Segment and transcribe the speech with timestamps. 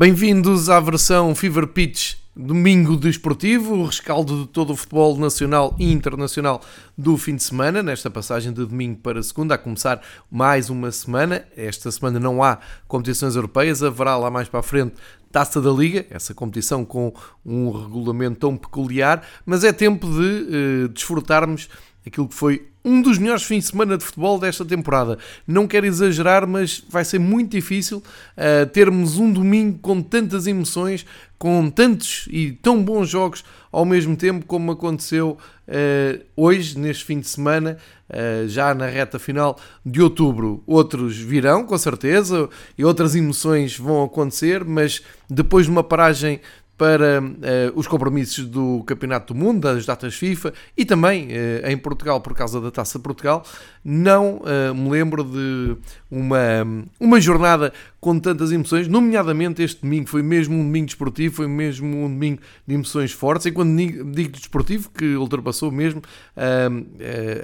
[0.00, 5.92] Bem-vindos à versão Fever Pitch domingo desportivo, o rescaldo de todo o futebol nacional e
[5.92, 6.62] internacional
[6.96, 10.00] do fim de semana, nesta passagem de domingo para segunda, a começar
[10.30, 11.44] mais uma semana.
[11.54, 14.94] Esta semana não há competições europeias, haverá lá mais para a frente
[15.30, 17.12] Taça da Liga, essa competição com
[17.44, 21.68] um regulamento tão peculiar, mas é tempo de uh, desfrutarmos
[22.10, 25.18] aquilo que foi um dos melhores fins de semana de futebol desta temporada.
[25.46, 31.06] Não quero exagerar, mas vai ser muito difícil uh, termos um domingo com tantas emoções,
[31.38, 35.38] com tantos e tão bons jogos ao mesmo tempo como aconteceu
[35.68, 37.76] uh, hoje, neste fim de semana,
[38.08, 40.62] uh, já na reta final de outubro.
[40.66, 46.40] Outros virão, com certeza, e outras emoções vão acontecer, mas depois de uma paragem
[46.80, 47.32] para uh,
[47.74, 52.34] os compromissos do Campeonato do Mundo, das datas FIFA e também uh, em Portugal por
[52.34, 53.44] causa da Taça Portugal,
[53.84, 55.76] não uh, me lembro de
[56.10, 56.66] uma,
[56.98, 57.70] uma jornada
[58.00, 60.08] com tantas emoções, nomeadamente este domingo.
[60.08, 64.32] Foi mesmo um domingo desportivo, foi mesmo um domingo de emoções fortes, e quando digo
[64.32, 66.00] desportivo, que ultrapassou mesmo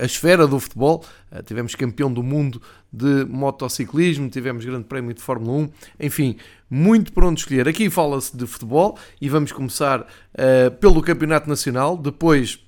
[0.01, 1.05] a esfera do futebol,
[1.45, 6.37] tivemos campeão do mundo de motociclismo, tivemos grande prémio de Fórmula 1, enfim,
[6.71, 7.69] muito por onde escolher.
[7.69, 12.59] Aqui fala-se de futebol e vamos começar uh, pelo Campeonato Nacional, depois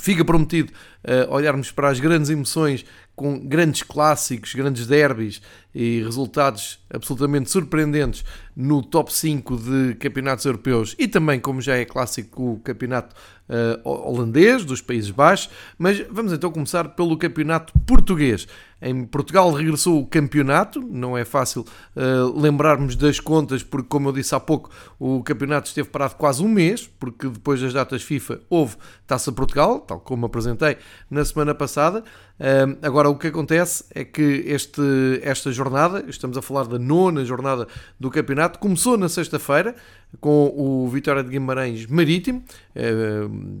[0.00, 0.72] fica prometido
[1.04, 5.42] uh, olharmos para as grandes emoções com grandes clássicos, grandes derbys
[5.74, 11.84] e resultados absolutamente surpreendentes no top 5 de campeonatos europeus e também, como já é
[11.84, 13.14] clássico, o campeonato
[13.48, 15.50] uh, holandês dos Países Baixos.
[15.78, 18.46] Mas vamos então começar pelo campeonato português.
[18.80, 24.12] Em Portugal regressou o campeonato, não é fácil uh, lembrarmos das contas, porque, como eu
[24.12, 28.40] disse há pouco, o campeonato esteve parado quase um mês, porque depois das datas FIFA
[28.50, 28.76] houve
[29.06, 30.76] Taça Portugal, tal como apresentei
[31.08, 32.02] na semana passada.
[32.82, 34.82] Agora, o que acontece é que este,
[35.22, 37.68] esta jornada, estamos a falar da nona jornada
[38.00, 39.76] do campeonato, começou na sexta-feira
[40.20, 42.42] com o Vitória de Guimarães Marítimo,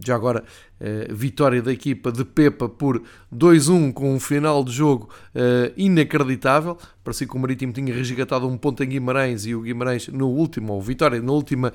[0.04, 0.42] já agora
[0.80, 3.00] uh, vitória da equipa de Pepa por
[3.32, 5.08] 2-1 com um final de jogo
[5.76, 6.76] inacreditável.
[7.04, 10.72] Parecia que o Marítimo tinha resgatado um ponto em Guimarães e o Guimarães no último,
[10.72, 11.72] ou Vitória na última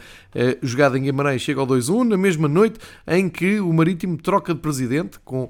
[0.61, 4.59] jogada em Guimarães chega ao 2-1, na mesma noite em que o Marítimo troca de
[4.59, 5.49] presidente com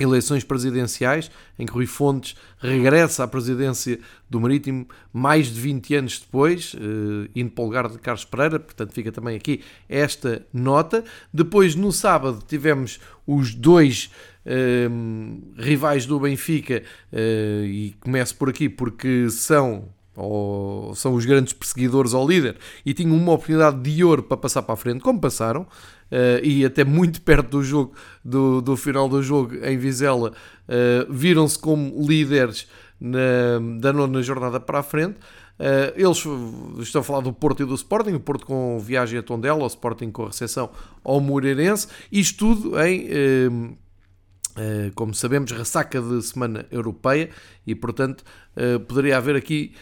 [0.00, 6.18] eleições presidenciais, em que Rui Fontes regressa à presidência do Marítimo mais de 20 anos
[6.18, 11.04] depois, uh, indo para o lugar de Carlos Pereira, portanto fica também aqui esta nota.
[11.32, 14.10] Depois, no sábado, tivemos os dois
[14.46, 16.82] uh, rivais do Benfica,
[17.12, 22.92] uh, e começo por aqui porque são ou são os grandes perseguidores ao líder e
[22.92, 25.66] tinham uma oportunidade de ouro para passar para a frente, como passaram,
[26.10, 27.94] uh, e até muito perto do jogo,
[28.24, 32.68] do, do final do jogo em Vizela, uh, viram-se como líderes
[33.00, 35.16] na, da nona jornada para a frente.
[35.58, 36.24] Uh, eles
[36.78, 39.66] estão a falar do Porto e do Sporting, o Porto com viagem a Tondela, o
[39.66, 40.70] Sporting com recepção
[41.04, 43.78] ao Moreirense, isto tudo em
[44.94, 47.30] como sabemos, ressaca de semana europeia
[47.66, 48.22] e, portanto,
[48.86, 49.72] poderia haver aqui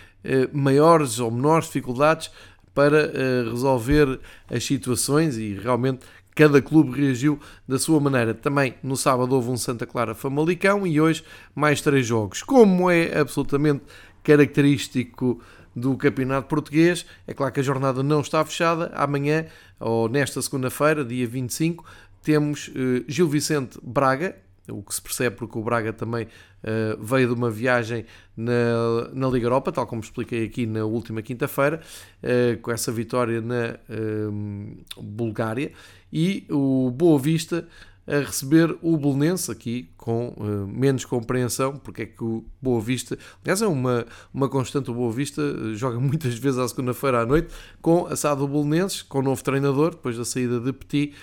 [0.53, 2.31] maiores ou menores dificuldades
[2.73, 3.11] para
[3.51, 6.07] resolver as situações e realmente
[6.39, 8.33] cada clube reagiu da sua maneira.
[8.33, 12.45] Também no sábado houve um Santa Clara Famalicão e hoje mais três jogos.
[12.45, 13.83] Como é absolutamente
[14.23, 15.43] característico
[15.75, 18.93] do Campeonato Português, é claro que a jornada não está fechada.
[18.95, 19.47] Amanhã,
[19.81, 21.85] ou nesta segunda-feira, dia 25,
[22.23, 22.71] temos
[23.09, 24.37] Gil Vicente Braga,
[24.71, 28.05] o que se percebe porque o Braga também uh, veio de uma viagem
[28.37, 31.81] na, na Liga Europa, tal como expliquei aqui na última quinta-feira,
[32.23, 35.73] uh, com essa vitória na uh, Bulgária,
[36.13, 37.67] e o Boa Vista
[38.09, 43.19] a receber o Bolonense aqui com uh, menos compreensão, porque é que o Boa Vista,
[43.43, 45.43] aliás é uma, uma constante, o Boa Vista
[45.75, 47.49] joga muitas vezes à segunda-feira à noite
[47.83, 51.15] com a SAD do Bolonenses, com o novo treinador, depois da saída de Petit,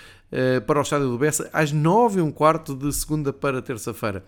[0.65, 4.23] para o estádio do Bessa, às 9 e um quarto de segunda para terça-feira.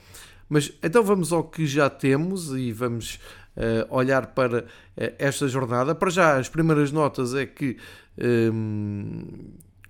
[0.47, 3.19] Mas então vamos ao que já temos e vamos
[3.57, 4.65] uh, olhar para
[4.95, 5.93] esta jornada.
[5.93, 7.77] Para já, as primeiras notas é que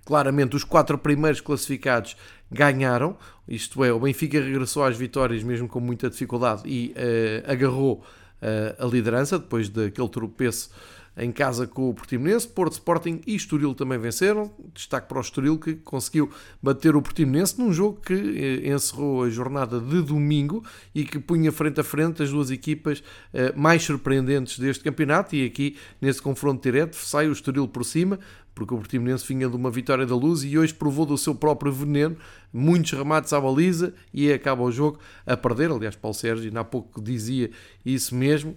[0.08, 2.16] claramente os quatro primeiros classificados
[2.50, 3.14] ganharam,
[3.46, 8.02] isto é, o Benfica regressou às vitórias mesmo com muita dificuldade e uh, agarrou
[8.40, 10.70] uh, a liderança depois daquele tropeço
[11.18, 14.50] em casa com o Portimonense, Porto Sporting e Estoril também venceram.
[14.72, 16.30] Destaque para o Estoril que conseguiu
[16.62, 21.50] bater o Portimonense num jogo que eh, encerrou a jornada de domingo e que punha
[21.50, 23.02] frente a frente as duas equipas
[23.34, 25.34] eh, mais surpreendentes deste campeonato.
[25.34, 28.18] E aqui, nesse confronto direto, sai o Estoril por cima
[28.58, 31.70] porque o Portimonense vinha de uma vitória da luz e hoje provou do seu próprio
[31.70, 32.16] veneno,
[32.52, 35.70] muitos remates à baliza e acaba o jogo a perder.
[35.70, 37.52] Aliás, Paulo Sérgio há pouco dizia
[37.86, 38.56] isso mesmo,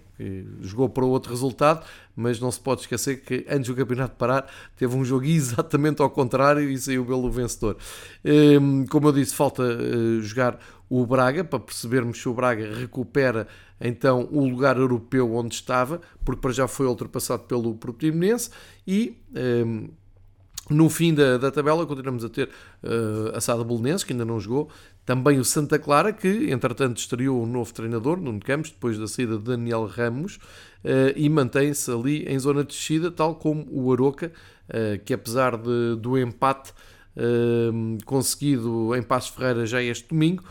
[0.60, 4.96] jogou para outro resultado, mas não se pode esquecer que antes do campeonato parar teve
[4.96, 7.76] um jogo exatamente ao contrário e saiu pelo vencedor.
[8.24, 10.58] Hum, como eu disse, falta eh, jogar
[10.94, 13.48] o Braga para percebermos se o Braga recupera
[13.80, 18.50] então o lugar europeu onde estava, porque para já foi ultrapassado pelo Portimonense
[18.86, 19.16] e
[19.66, 19.88] um,
[20.68, 22.50] no fim da, da, tabela continuamos a ter
[22.82, 24.68] uh, a Sada Bolonense, que ainda não jogou,
[25.06, 29.38] também o Santa Clara, que entretanto estreou um novo treinador, Nuno Campos, depois da saída
[29.38, 34.30] de Daniel Ramos, uh, e mantém-se ali em zona de descida, tal como o Aroca,
[34.68, 36.74] uh, que apesar de, do empate
[38.06, 40.44] conseguido em Passos Ferreira já este domingo,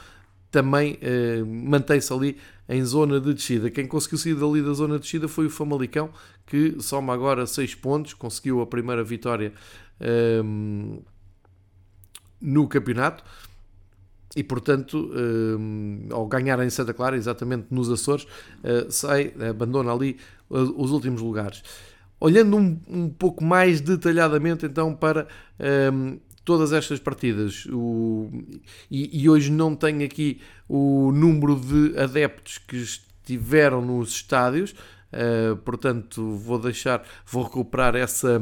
[0.51, 1.00] também
[1.48, 2.38] mantém-se ali
[2.68, 3.69] em zona de descida.
[3.69, 6.09] Quem conseguiu sair dali da zona de descida foi o Famalicão,
[6.45, 9.53] que soma agora 6 pontos, conseguiu a primeira vitória
[10.00, 11.00] ehm,
[12.42, 13.24] no campeonato
[14.36, 18.25] e portanto ehm, ao ganhar em Santa Clara, exatamente nos Açores,
[18.63, 20.18] uh, sai, abandona ali
[20.50, 21.62] uh, os últimos lugares.
[22.19, 25.27] Olhando um, um, pouco mais detalhadamente então para
[25.59, 27.65] ehm, todas estas partidas.
[27.71, 28.29] O,
[28.89, 35.55] e, e, hoje não tenho aqui o número de adeptos que estiveram nos estádios, uh,
[35.57, 38.41] portanto vou deixar, vou recuperar essa,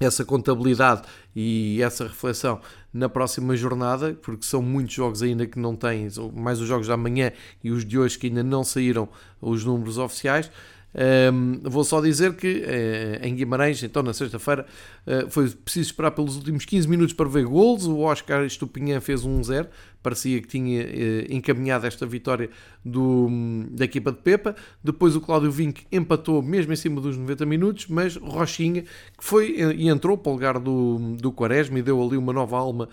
[0.00, 1.02] essa contabilidade
[1.34, 2.60] e essa reflexão
[2.92, 6.96] na próxima jornada, porque são muitos jogos ainda que não têm, mais os jogos da
[6.96, 9.08] manhã e os de hoje que ainda não saíram
[9.40, 10.50] os números oficiais.
[10.94, 14.64] Um, vou só dizer que uh, em Guimarães, então na sexta-feira,
[15.06, 17.84] uh, foi preciso esperar pelos últimos 15 minutos para ver gols.
[17.84, 19.68] O Oscar Estupinhã fez um 0
[20.02, 22.50] parecia que tinha uh, encaminhado esta vitória
[22.84, 23.28] do,
[23.70, 24.54] da equipa de Pepa.
[24.82, 29.56] Depois o Cláudio Vinck empatou mesmo em cima dos 90 minutos, mas Rochinha, que foi
[29.56, 32.88] e entrou para o lugar do, do Quaresma e deu ali uma nova alma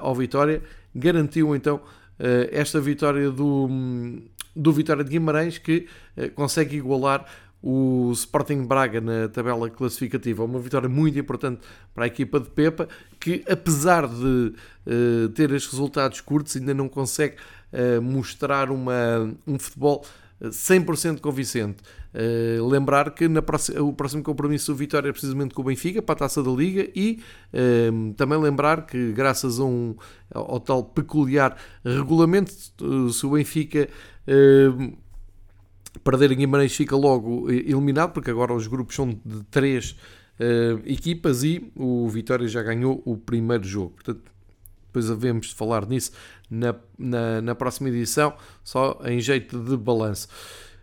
[0.00, 0.60] ao Vitória,
[0.92, 1.80] garantiu então
[2.50, 3.68] esta vitória do,
[4.54, 5.86] do Vitória de Guimarães, que
[6.34, 7.26] consegue igualar
[7.68, 10.44] o Sporting Braga na tabela classificativa.
[10.44, 12.86] Uma vitória muito importante para a equipa de Pepa,
[13.18, 14.52] que apesar de
[14.86, 17.34] uh, ter estes resultados curtos, ainda não consegue
[17.72, 20.04] uh, mostrar uma, um futebol
[20.40, 21.78] 100% convincente.
[22.14, 26.00] Uh, lembrar que na próxima, o próximo compromisso do Vitória é precisamente com o Benfica
[26.00, 27.20] para a taça da Liga e
[27.52, 29.96] uh, também lembrar que, graças a um,
[30.32, 33.88] ao, tal peculiar regulamento, uh, se o Benfica
[36.04, 39.96] perder em Guimarães fica logo eh, eliminado, porque agora os grupos são de três
[40.40, 43.90] uh, equipas e o Vitória já ganhou o primeiro jogo.
[43.90, 44.22] Portanto,
[44.86, 46.12] depois havemos de falar nisso
[46.50, 48.34] na, na, na próxima edição,
[48.64, 50.28] só em jeito de balanço.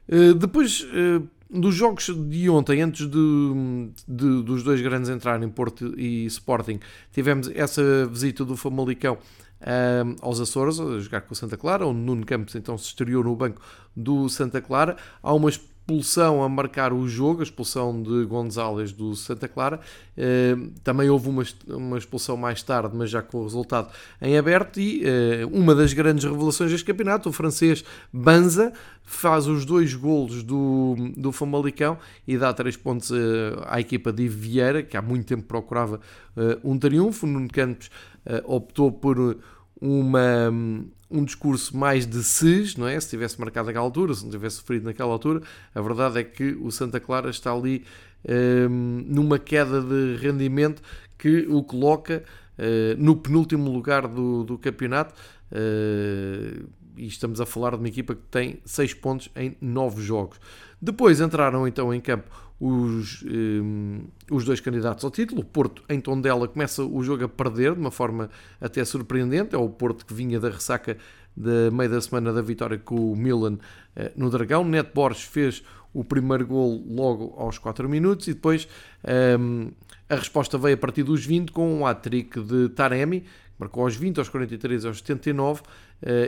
[0.07, 5.94] Uh, depois uh, dos jogos de ontem, antes de, de, dos dois grandes entrarem, Porto
[5.98, 6.80] e Sporting,
[7.12, 9.17] tivemos essa visita do Famalicão
[9.65, 13.24] um, aos Açores, a jogar com o Santa Clara, onde Nuno Campos então se estreou
[13.24, 13.62] no banco
[13.96, 14.96] do Santa Clara.
[15.22, 19.79] Há uma expulsão a marcar o jogo, a expulsão de Gonzalez do Santa Clara.
[20.84, 23.89] Também houve uma, uma expulsão mais tarde, mas já com o resultado
[24.22, 24.79] em aberto.
[24.79, 28.72] E uh, uma das grandes revelações deste campeonato, o francês Banza,
[29.03, 33.15] faz os dois golos do, do Famalicão e dá três pontos uh,
[33.65, 36.00] à equipa de Vieira, que há muito tempo procurava
[36.63, 37.27] um triunfo.
[37.27, 37.91] Nuno Campos
[38.46, 39.38] optou por
[39.84, 40.50] uma,
[41.12, 42.98] um discurso mais de SES, não é?
[43.00, 45.42] Se tivesse marcado naquela altura, se não tivesse sofrido naquela altura,
[45.75, 47.84] a verdade é que o Santa Clara está ali
[48.70, 50.82] um, numa queda de rendimento
[51.18, 52.24] que o coloca
[52.58, 55.13] uh, no penúltimo lugar do, do campeonato.
[55.52, 60.40] Uh, e estamos a falar de uma equipa que tem 6 pontos em 9 jogos.
[60.82, 62.30] Depois entraram então em campo
[62.65, 65.41] os, um, os dois candidatos ao título.
[65.41, 68.29] O Porto, em Tondela, começa o jogo a perder de uma forma
[68.62, 69.53] até surpreendente.
[69.53, 70.98] É o Porto que vinha da ressaca
[71.36, 73.60] da meia da semana da vitória com o Milan uh,
[74.15, 74.63] no Dragão.
[74.63, 75.62] Neto Borges fez
[75.93, 78.65] o primeiro gol logo aos 4 minutos e depois
[79.38, 79.70] um,
[80.10, 83.25] a resposta veio a partir dos 20 com um hat-trick de Taremi,
[83.60, 85.65] marcou aos 20, aos 43 aos 79 uh,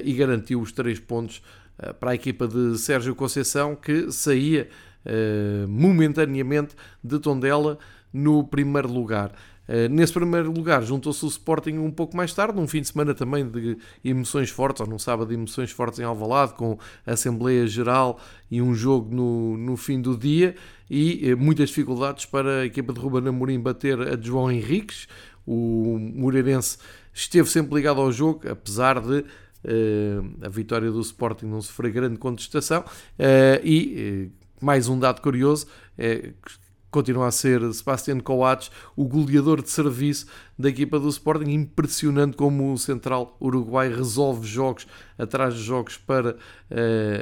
[0.03, 1.41] e garantiu os 3 pontos
[1.79, 4.67] uh, para a equipa de Sérgio Conceição que saía
[5.05, 7.77] uh, momentaneamente de Tondela
[8.11, 9.31] no primeiro lugar.
[9.67, 13.15] Uh, nesse primeiro lugar juntou-se o Sporting um pouco mais tarde, num fim de semana
[13.15, 18.19] também de emoções fortes, ou num sábado de emoções fortes em Alvalade, com Assembleia Geral
[18.49, 20.55] e um jogo no, no fim do dia,
[20.89, 25.07] e uh, muitas dificuldades para a equipa de Ruben Amorim bater a de João Henriques,
[25.47, 26.77] o Moreirense
[27.13, 29.25] esteve sempre ligado ao jogo, apesar de uh,
[30.43, 32.83] a vitória do Sporting não sofrer grande contestação,
[33.63, 34.29] e
[34.65, 36.31] mais um dado curioso, é,
[36.89, 40.25] continua a ser Sebastián Coates, o goleador de serviço
[40.57, 41.51] da equipa do Sporting.
[41.51, 44.87] Impressionante como o central uruguai resolve jogos
[45.19, 46.35] atrás de jogos para uh,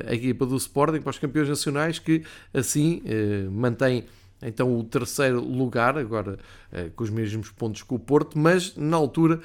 [0.07, 2.23] a equipa do Sporting, para os campeões nacionais, que
[2.53, 4.05] assim uh, mantém
[4.41, 6.39] então o terceiro lugar, agora
[6.71, 9.41] uh, com os mesmos pontos que o Porto, mas na altura,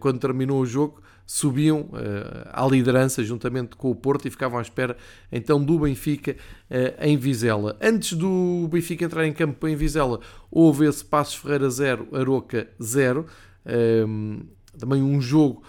[0.00, 1.00] quando terminou o jogo,
[1.32, 4.96] subiam uh, à liderança juntamente com o Porto e ficavam à espera
[5.30, 6.32] então do Benfica
[6.68, 7.78] uh, em Vizela.
[7.80, 10.18] Antes do Benfica entrar em campo em Vizela,
[10.50, 13.26] houve esse Passos Ferreira 0, Aroca 0.
[13.64, 14.40] Um, ehm,
[14.76, 15.62] também um jogo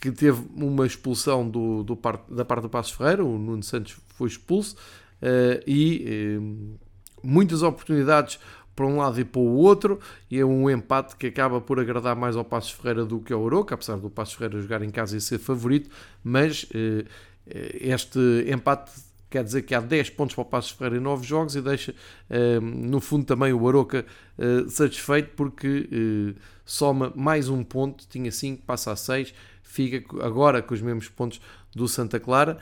[0.00, 1.96] que teve uma expulsão do, do
[2.28, 4.74] da parte do Passos Ferreira, o Nuno Santos foi expulso
[5.22, 6.74] uh, e ehm,
[7.22, 8.40] muitas oportunidades
[8.74, 10.00] para um lado e para o outro,
[10.30, 13.40] e é um empate que acaba por agradar mais ao Passos Ferreira do que ao
[13.40, 15.90] Oroca, apesar do Passos Ferreira jogar em casa e ser favorito,
[16.22, 17.04] mas eh,
[17.46, 18.90] este empate
[19.30, 21.94] quer dizer que há 10 pontos para o Passos Ferreira em 9 jogos e deixa,
[22.28, 24.04] eh, no fundo, também o Aroca
[24.38, 30.74] eh, satisfeito porque soma mais um ponto, tinha 5, passa a 6, fica agora com
[30.74, 31.40] os mesmos pontos
[31.74, 32.58] do Santa Clara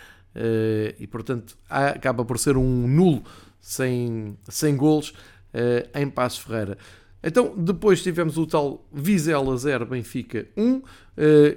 [0.99, 3.23] e, portanto, acaba por ser um nulo
[3.61, 5.13] sem, sem golos
[5.95, 6.79] em Passos Ferreira.
[7.23, 10.83] Então, depois tivemos o tal Vizela 0, Benfica 1, uh,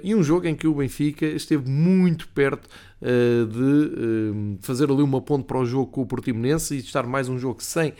[0.02, 2.68] e um jogo em que o Benfica esteve muito perto
[3.02, 7.28] uh, de fazer ali uma ponte para o jogo com o Portimonense e estar mais
[7.28, 7.94] um jogo sem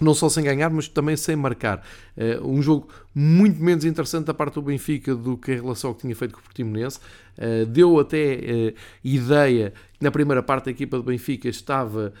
[0.00, 1.84] não só sem ganhar, mas também sem marcar.
[2.18, 5.94] Uh, um jogo muito menos interessante da parte do Benfica do que em relação ao
[5.94, 6.98] que tinha feito com o Portimonense.
[7.38, 12.12] Uh, deu até uh, ideia que na primeira parte a equipa do Benfica estava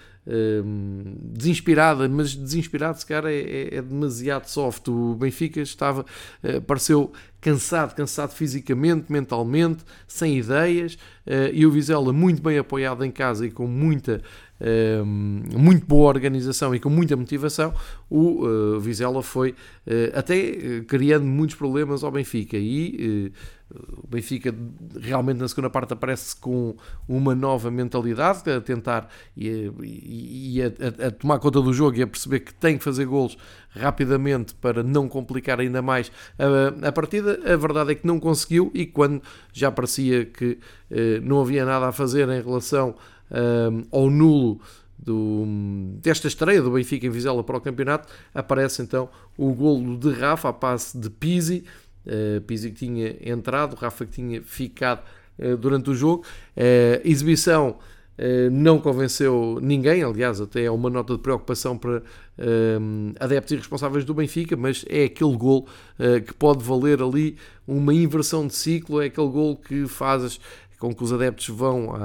[1.32, 4.86] desinspirada, mas desinspirado se calhar é, é, é, demasiado soft.
[4.88, 6.04] O Benfica estava,
[6.66, 10.98] pareceu cansado, cansado fisicamente, mentalmente, sem ideias,
[11.50, 14.20] e o Vizela muito bem apoiado em casa e com muita
[14.60, 17.72] Ehm, muito boa organização e com muita motivação,
[18.10, 19.54] o Vizela foi
[20.14, 23.32] até criando muitos problemas ao Benfica e
[23.70, 24.54] o Benfica
[24.98, 26.74] realmente na segunda parte aparece com
[27.06, 32.06] uma nova mentalidade a tentar e, e, a, a, tomar conta do jogo e a
[32.06, 33.36] perceber que tem que fazer golos
[33.70, 37.38] rapidamente para não complicar ainda mais a, a partida.
[37.44, 40.58] A verdade é que não conseguiu e quando já parecia que
[41.22, 42.94] não havia nada a fazer em relação
[43.92, 44.60] ao nulo
[44.98, 45.44] do,
[46.02, 50.48] desta estreia do Benfica em Vizela para o campeonato, aparece então o golo de Rafa
[50.48, 51.64] a passe de Pizzi,
[52.06, 55.02] uh, Pizzi que tinha entrado, Rafa que tinha ficado
[55.38, 56.24] uh, durante o jogo,
[56.56, 57.76] uh, exibição
[58.50, 62.02] não convenceu ninguém, aliás, até é uma nota de preocupação para
[63.20, 65.68] adeptos e responsáveis do Benfica, mas é aquele gol
[66.26, 70.40] que pode valer ali uma inversão de ciclo, é aquele gol que fazes
[70.78, 71.98] com que os adeptos vão à,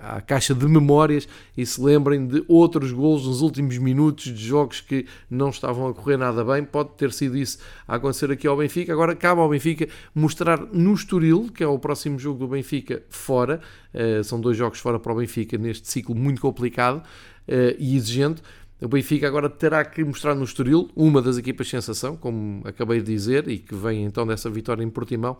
[0.00, 4.44] à, à, caixa de memórias e se lembrem de outros golos nos últimos minutos de
[4.44, 6.64] jogos que não estavam a correr nada bem.
[6.64, 8.92] Pode ter sido isso a acontecer aqui ao Benfica.
[8.92, 13.60] Agora cabe ao Benfica mostrar no Estoril, que é o próximo jogo do Benfica, fora.
[13.92, 18.42] Uh, são dois jogos fora para o Benfica neste ciclo muito complicado uh, e exigente.
[18.80, 23.12] O Benfica agora terá que mostrar no Estoril, uma das equipas sensação, como acabei de
[23.12, 25.36] dizer, e que vem então dessa vitória em Portimão,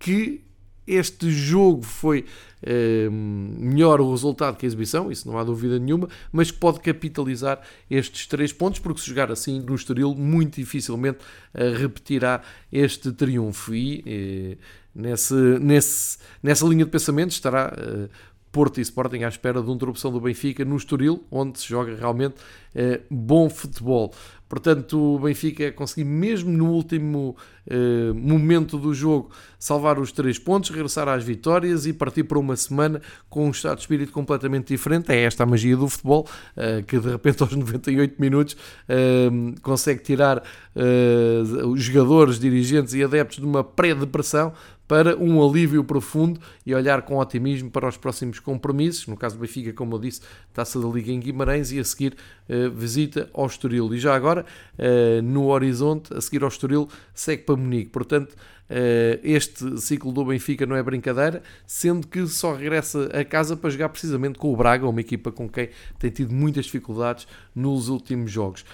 [0.00, 0.42] que
[0.86, 2.24] este jogo foi
[2.62, 7.60] eh, melhor o resultado que a exibição, isso não há dúvida nenhuma, mas pode capitalizar
[7.88, 11.18] estes três pontos, porque se jogar assim no Estoril, muito dificilmente
[11.54, 12.42] eh, repetirá
[12.72, 13.72] este triunfo.
[13.72, 14.56] E eh,
[14.92, 18.08] nesse, nesse, nessa linha de pensamento estará eh,
[18.50, 21.94] Porto e Sporting à espera de uma interrupção do Benfica no Estoril, onde se joga
[21.94, 22.34] realmente
[22.74, 24.12] eh, bom futebol.
[24.50, 30.70] Portanto, o Benfica conseguiu mesmo no último eh, momento do jogo salvar os três pontos,
[30.70, 35.12] regressar às vitórias e partir para uma semana com um estado de espírito completamente diferente.
[35.12, 36.26] É esta a magia do futebol,
[36.56, 38.56] eh, que de repente aos 98 minutos
[38.88, 39.30] eh,
[39.62, 40.42] consegue tirar
[40.74, 44.52] eh, os jogadores, dirigentes e adeptos de uma pré-depressão
[44.90, 49.06] para um alívio profundo e olhar com otimismo para os próximos compromissos.
[49.06, 50.20] No caso do Benfica, como eu disse,
[50.52, 52.16] taça da Liga em Guimarães e a seguir
[52.48, 53.94] uh, visita ao Estoril.
[53.94, 54.44] E já agora,
[54.76, 57.90] uh, no horizonte, a seguir ao Estoril, segue para Munique.
[57.90, 63.56] Portanto, uh, este ciclo do Benfica não é brincadeira, sendo que só regressa a casa
[63.56, 65.68] para jogar precisamente com o Braga, uma equipa com quem
[66.00, 68.64] tem tido muitas dificuldades nos últimos jogos.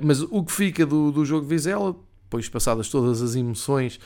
[0.00, 4.00] mas o que fica do, do jogo de Vizela, depois passadas todas as emoções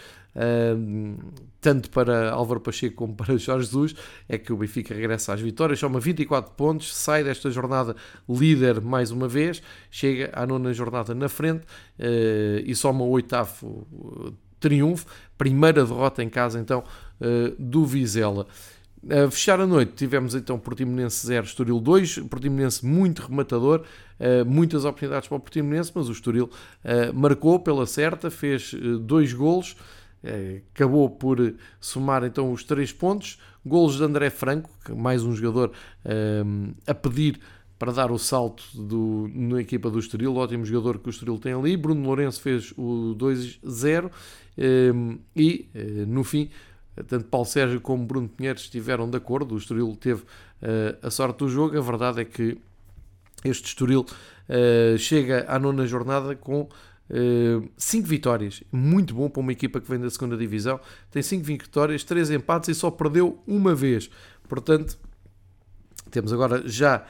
[1.60, 3.94] tanto para Álvaro Pacheco como para Jorge Jesus,
[4.28, 7.94] é que o Benfica regressa às vitórias, soma 24 pontos, sai desta jornada
[8.28, 11.62] líder mais uma vez, chega à nona jornada na frente
[11.98, 15.06] uh, e soma o oitavo uh, triunfo,
[15.36, 16.82] primeira derrota em casa então
[17.20, 18.46] uh, do Vizela.
[19.08, 23.82] A fechar a noite tivemos então Portimonense 0, Estoril 2, Portimonense muito rematador,
[24.46, 26.50] muitas oportunidades para o Portimonense, mas o Estoril
[27.14, 29.74] marcou pela certa, fez dois golos,
[30.72, 35.72] acabou por somar então os três pontos, golos de André Franco, mais um jogador
[36.86, 37.40] a pedir
[37.78, 41.54] para dar o salto do, na equipa do Estoril, ótimo jogador que o Estoril tem
[41.54, 44.10] ali, Bruno Lourenço fez o 2-0
[45.34, 45.68] e
[46.06, 46.50] no fim
[47.06, 50.26] tanto Paulo Sérgio como Bruno Pinheiro estiveram de acordo, o Estoril teve uh,
[51.06, 52.58] a sorte do jogo, a verdade é que
[53.44, 56.68] este Estoril uh, chega à nona jornada com
[57.76, 61.44] 5 uh, vitórias, muito bom para uma equipa que vem da segunda divisão, tem 5
[61.44, 64.10] vitórias, 3 empates e só perdeu uma vez,
[64.48, 64.98] portanto
[66.10, 67.04] temos agora já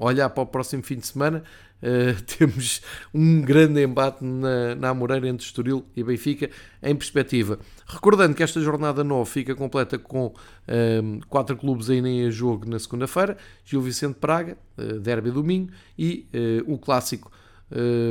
[0.00, 1.44] olhar para o próximo fim de semana
[1.78, 2.82] Uh, temos
[3.14, 6.50] um grande embate na, na Amoreira entre Estoril e Benfica
[6.82, 7.58] em perspectiva.
[7.86, 12.78] Recordando que esta jornada 9 fica completa com uh, quatro clubes ainda em jogo na
[12.78, 16.26] segunda-feira: Gil Vicente Praga, uh, Derby domingo e
[16.66, 17.30] o clássico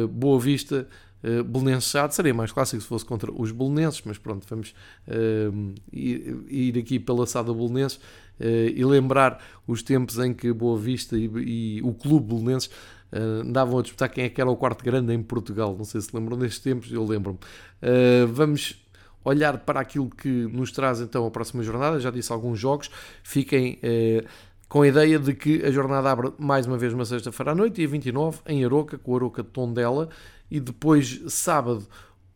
[0.09, 0.87] Boa Vista.
[1.23, 4.73] Uh, Belenenses seria mais clássico se fosse contra os Belenenses, mas pronto, vamos
[5.91, 7.99] ir, ir, aqui pela Sada Belenenses
[8.39, 12.69] e lembrar os tempos em que Boa Vista e, e o Clube Belenenses
[13.11, 15.75] Uh, andavam a disputar quem é que era o quarto grande em Portugal.
[15.77, 17.39] Não sei se lembram destes tempos, eu lembro-me.
[17.81, 18.83] Uh, vamos
[19.23, 21.99] olhar para aquilo que nos traz então a próxima jornada.
[21.99, 22.89] Já disse alguns jogos.
[23.23, 24.27] Fiquem uh,
[24.69, 27.75] com a ideia de que a jornada abre mais uma vez uma sexta-feira à noite,
[27.75, 30.09] dia 29, em Aroca, com o Aroca de Tondela.
[30.50, 31.86] E depois, sábado,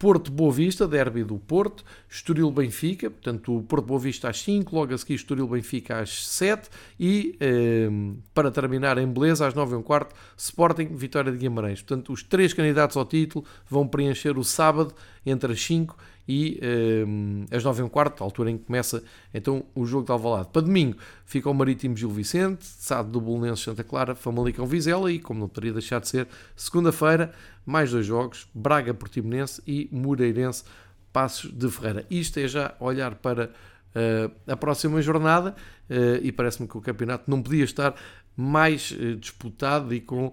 [0.02, 4.76] Porto Boa Vista, derby do Porto, Estoril Benfica, portanto o Porto Boa Vista às 5,
[4.76, 7.88] logo a seguir Estoril Benfica às 7 e eh,
[8.34, 11.84] para terminar em beleza às 9 e um quarto, Sporting Vitória de Guimarães.
[11.84, 14.92] Portanto os três candidatos ao título vão preencher o sábado
[15.24, 15.96] entre as 5
[16.32, 16.58] e
[17.06, 20.48] um, às 9 h quarto, a altura em que começa então o jogo de Alvalade.
[20.54, 25.20] Para domingo fica o Marítimo Gil Vicente, Sado do Bolonense Santa Clara, Famalicão Vizela e,
[25.20, 27.34] como não poderia deixar de ser, segunda-feira,
[27.66, 30.64] mais dois jogos, Braga Portimonense e Moreirense
[31.12, 32.06] Passos de Ferreira.
[32.10, 35.54] Isto é já olhar para uh, a próxima jornada
[35.90, 37.94] uh, e parece-me que o campeonato não podia estar
[38.38, 40.32] mais uh, disputado e com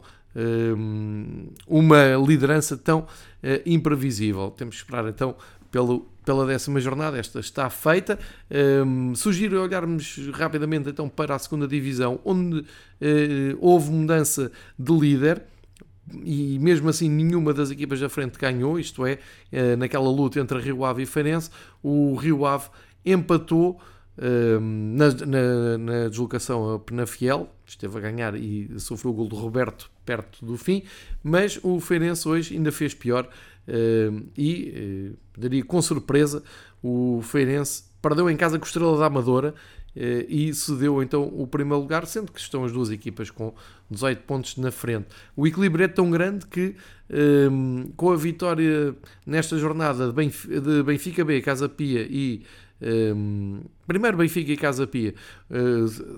[1.66, 3.08] uma liderança tão
[3.66, 4.52] imprevisível.
[4.52, 5.34] Temos que esperar então
[5.70, 8.18] pelo, pela décima jornada, esta está feita.
[8.84, 12.64] Um, sugiro olharmos rapidamente então para a segunda divisão, onde uh,
[13.60, 15.42] houve mudança de líder
[16.24, 19.18] e mesmo assim nenhuma das equipas da frente ganhou, isto é,
[19.52, 21.50] uh, naquela luta entre Rio Ave e Feirense,
[21.82, 22.68] o Rio Ave
[23.04, 23.80] empatou
[24.60, 29.88] na, na, na, deslocação a Penafiel, esteve a ganhar e sofreu o gol do Roberto
[30.04, 30.82] perto do fim,
[31.22, 33.28] mas o Feirense hoje ainda fez pior,
[34.36, 36.42] e, uh, diria com surpresa,
[36.82, 39.54] o Feirense perdeu em casa com Estrela da Amadora
[39.94, 43.52] uh, e cedeu então o primeiro lugar, sendo que estão as duas equipas com
[43.90, 45.08] 18 pontos na frente.
[45.36, 46.74] O equilíbrio é tão grande que
[47.96, 52.42] com a vitória nesta jornada de Benfica, B, Casa Pia e
[53.86, 55.14] primeiro Benfica e Casa Pia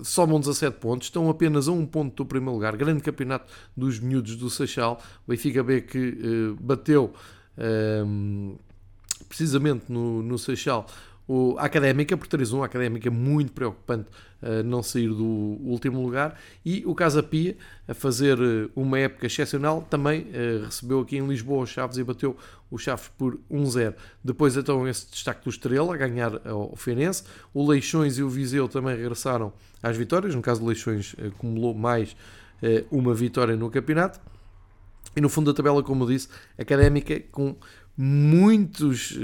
[0.03, 2.75] somam 17 pontos, estão apenas a um ponto do primeiro lugar.
[2.75, 5.01] Grande campeonato dos miúdos do Seixal.
[5.25, 6.17] Benfica B que
[6.59, 7.13] bateu
[7.61, 8.55] um,
[9.27, 10.87] precisamente no, no Seixal.
[11.27, 14.09] O, a Académica por 3-1, a Académica muito preocupante
[14.41, 16.37] uh, não sair do último lugar.
[16.65, 17.55] E o Casa Pia
[17.87, 22.03] a fazer uh, uma época excepcional também uh, recebeu aqui em Lisboa o Chaves e
[22.03, 22.35] bateu
[22.69, 23.93] o Chaves por 1-0
[24.23, 27.23] depois então esse destaque do Estrela a ganhar ao Feirense.
[27.53, 32.15] O Leixões e o Viseu também regressaram às vitórias, no caso do Leixões acumulou mais
[32.91, 34.19] uma vitória no campeonato
[35.15, 37.55] e no fundo da tabela, como eu disse, académica com
[37.97, 39.17] muitos.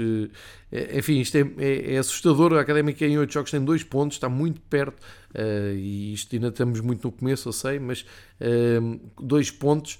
[0.70, 2.52] Eh, enfim, isto é, é, é assustador.
[2.54, 5.00] A académica em 8 jogos tem 2 pontos, está muito perto.
[5.34, 8.04] Uh, e isto ainda estamos muito no começo, eu sei, mas
[9.20, 9.98] 2 uh, pontos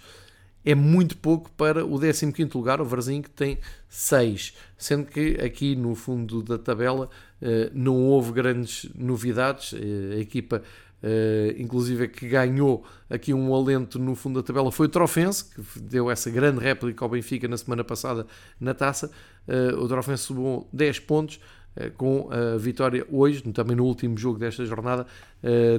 [0.65, 4.55] é muito pouco para o 15 lugar, o Varzim, que tem 6.
[4.77, 7.09] Sendo que aqui no fundo da tabela
[7.43, 9.75] uh, não houve grandes novidades.
[9.75, 10.63] a equipa
[11.01, 15.81] Uh, inclusive que ganhou aqui um alento no fundo da tabela foi o Trofense, que
[15.81, 18.27] deu essa grande réplica ao Benfica na semana passada
[18.61, 19.09] na taça.
[19.47, 21.39] Uh, o Trofense subiu 10 pontos
[21.77, 25.07] uh, com a vitória hoje, também no último jogo desta jornada,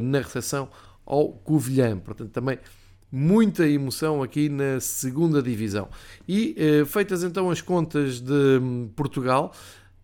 [0.01, 0.69] na recepção
[1.05, 1.97] ao Covilhã.
[1.97, 2.57] Portanto, também
[3.11, 5.89] muita emoção aqui na segunda divisão.
[6.27, 6.55] E
[6.85, 9.53] feitas então as contas de um, Portugal,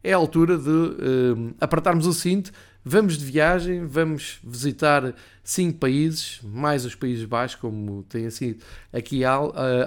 [0.04, 2.52] é a altura de apertarmos o cinto
[2.88, 9.24] Vamos de viagem, vamos visitar cinco países, mais os Países Baixos, como tem sido aqui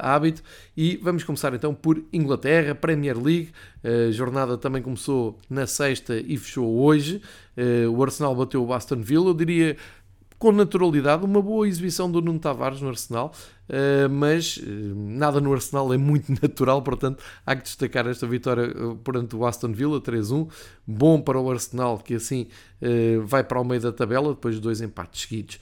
[0.01, 0.43] hábito,
[0.77, 3.53] e vamos começar então por Inglaterra, Premier League.
[3.85, 7.23] A jornada também começou na sexta e fechou hoje.
[7.89, 9.77] O Arsenal bateu o Aston Villa, eu diria
[10.39, 13.33] com naturalidade, uma boa exibição do Nuno Tavares no Arsenal,
[13.69, 14.63] uh, mas uh,
[14.95, 19.45] nada no Arsenal é muito natural, portanto há que destacar esta vitória uh, perante o
[19.45, 20.49] Aston Villa 3-1,
[20.87, 22.47] bom para o Arsenal que assim
[23.25, 25.59] vai para o meio da tabela depois de dois empates seguidos.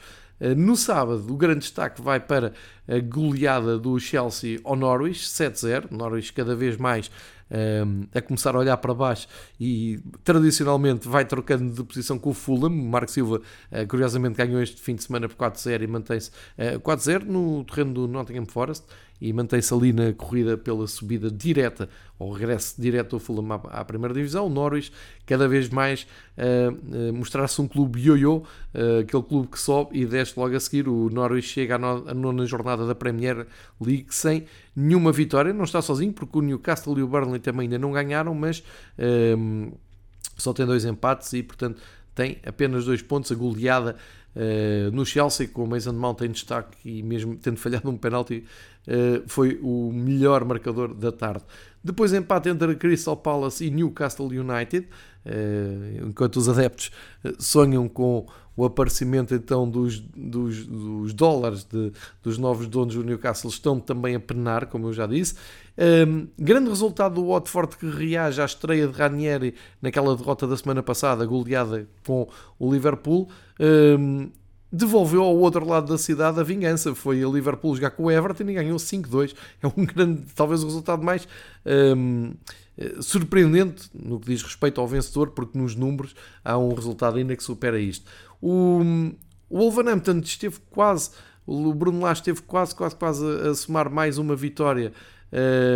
[0.54, 2.52] No sábado, o grande destaque vai para
[2.86, 5.90] a goleada do Chelsea ao Norwich, 7-0.
[5.90, 7.10] Norwich cada vez mais
[8.14, 9.28] a começar a olhar para baixo
[9.58, 12.70] e tradicionalmente vai trocando de posição com o Fulham.
[12.70, 13.40] Marco Silva,
[13.72, 17.94] uh, curiosamente, ganhou este fim de semana por 4-0 e mantém-se uh, 4-0 no terreno
[17.94, 18.84] do Nottingham Forest
[19.20, 24.14] e mantém-se ali na corrida pela subida direta, ou regresso direto ao Fulham à, primeira
[24.14, 24.46] divisão.
[24.46, 24.92] O Norwich,
[25.26, 30.06] cada vez mais uh, uh, mostrar-se um clube ioiô, uh, aquele clube que sobe e
[30.06, 30.88] desce logo a seguir.
[30.88, 33.46] O Norwich chega à, no, à nona jornada da Premier
[33.80, 35.52] League sem nenhuma vitória.
[35.52, 38.62] Não está sozinho, porque o Newcastle e o Burnley também ainda não ganharam, mas
[40.36, 41.80] só tem dois empates e, portanto,
[42.14, 43.30] tem apenas dois pontos.
[43.32, 43.96] A goleada
[44.36, 48.44] Uh, no Chelsea, com o Mason Mount em destaque e mesmo tendo falhado um penalti,
[48.86, 51.42] uh, foi o melhor marcador da tarde.
[51.82, 54.86] Depois empate entre Crystal Palace e Newcastle United,
[55.24, 56.90] uh, enquanto os adeptos
[57.38, 63.50] sonham com o aparecimento então dos, dos, dos dólares de, dos novos donos do Newcastle
[63.50, 65.34] estão também a penar, como eu já disse.
[65.78, 70.82] Um, grande resultado do Watford que reage à estreia de Ranieri naquela derrota da semana
[70.82, 72.26] passada, goleada com
[72.58, 73.28] o Liverpool.
[73.58, 74.30] Um,
[74.70, 76.94] devolveu ao outro lado da cidade a vingança.
[76.94, 79.34] Foi a Liverpool jogar com o Everton e ganhou 5-2.
[79.62, 81.26] É um grande, talvez o resultado mais
[81.64, 82.34] um,
[83.00, 86.14] surpreendente no que diz respeito ao vencedor, porque nos números
[86.44, 88.10] há um resultado ainda que supera isto.
[88.40, 88.80] O,
[89.48, 91.10] o Wolverhampton esteve quase,
[91.46, 94.92] o Bruno Lage esteve quase, quase, quase a, a somar mais uma vitória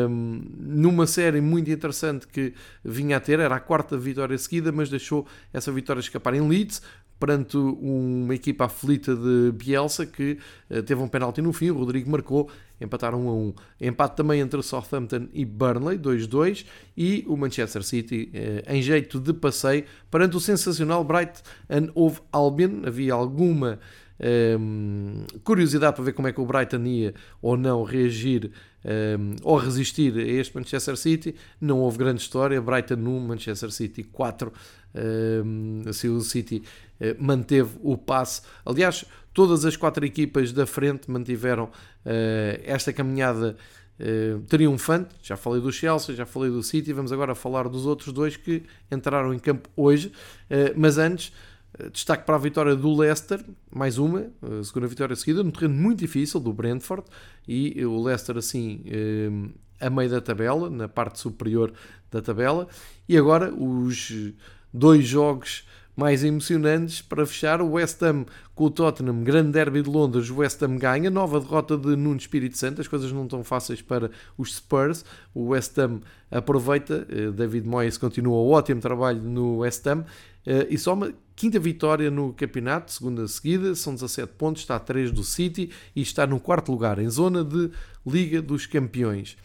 [0.09, 4.89] um, numa série muito interessante que vinha a ter, era a quarta vitória seguida, mas
[4.89, 6.83] deixou essa vitória escapar em Leeds,
[7.21, 10.39] perante uma equipa aflita de Bielsa que
[10.71, 13.55] uh, teve um penalti no fim, o Rodrigo marcou, empataram 1 a 1.
[13.83, 16.65] Empate também entre Southampton e Burnley, 2-2,
[16.97, 22.21] e o Manchester City uh, em jeito de passeio perante o sensacional Bright and Hove
[22.33, 22.83] Albion.
[22.87, 23.79] Havia alguma
[24.59, 28.51] um, curiosidade para ver como é que o Brighton ia ou não reagir
[28.85, 31.35] um, ou resistir a este Manchester City.
[31.61, 32.61] Não houve grande história.
[32.61, 34.53] Brighton 1, Manchester City 4.
[34.93, 36.63] Um, assim, o City
[37.19, 38.43] manteve o passe.
[38.65, 41.71] Aliás, todas as quatro equipas da frente mantiveram uh,
[42.65, 43.57] esta caminhada
[43.99, 45.15] uh, triunfante.
[45.23, 46.93] Já falei do Chelsea, já falei do City.
[46.93, 50.09] Vamos agora falar dos outros dois que entraram em campo hoje.
[50.51, 51.33] Uh, mas antes
[51.93, 54.29] Destaque para a vitória do Leicester, mais uma,
[54.65, 57.05] segunda vitória seguida, num terreno muito difícil do Brentford,
[57.47, 59.31] e o Leicester assim eh,
[59.81, 61.73] a meio da tabela, na parte superior
[62.11, 62.67] da tabela,
[63.09, 64.13] e agora os
[64.75, 65.65] dois jogos
[66.01, 67.61] mais emocionantes para fechar.
[67.61, 71.39] O West Ham com o Tottenham, grande derby de Londres, o West Ham ganha, nova
[71.39, 75.05] derrota de Nuno Espírito Santo, as coisas não estão fáceis para os Spurs.
[75.35, 80.07] O West Ham aproveita, eh, David Moyes continua o ótimo trabalho no West Ham
[80.47, 85.11] eh, e soma quinta vitória no campeonato, segunda seguida, são 17 pontos, está a 3
[85.11, 87.71] do City e está no quarto lugar, em zona de
[88.07, 89.37] Liga dos Campeões.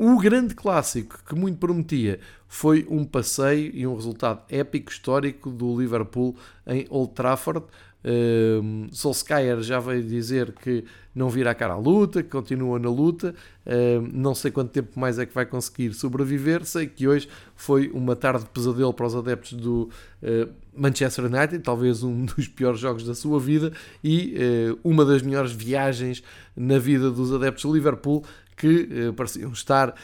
[0.00, 5.76] O grande clássico que muito prometia foi um passeio e um resultado épico, histórico do
[5.76, 6.36] Liverpool
[6.68, 7.66] em Old Trafford.
[8.04, 12.88] Uh, Solskjaer já veio dizer que não vira a cara à luta, que continua na
[12.88, 13.34] luta.
[13.66, 16.64] Uh, não sei quanto tempo mais é que vai conseguir sobreviver.
[16.64, 19.90] Sei que hoje foi uma tarde de pesadelo para os adeptos do
[20.22, 23.72] uh, Manchester United, talvez um dos piores jogos da sua vida
[24.04, 26.22] e uh, uma das melhores viagens
[26.56, 28.24] na vida dos adeptos do Liverpool
[28.58, 29.94] que pareciam estar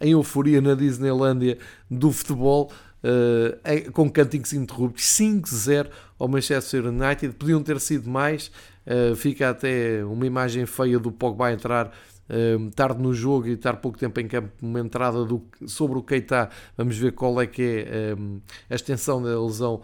[0.00, 1.58] em euforia na Disneylândia
[1.90, 2.72] do futebol.
[3.04, 5.86] Uh, com cânticos interruptos 5-0
[6.18, 7.34] ao Manchester United.
[7.34, 8.50] Podiam ter sido mais.
[8.84, 11.92] Uh, fica até uma imagem feia do Pogba entrar
[12.30, 14.50] uh, tarde no jogo e estar pouco tempo em campo.
[14.60, 16.50] Uma entrada do, sobre o Keita.
[16.76, 19.80] Vamos ver qual é que é um, a extensão da lesão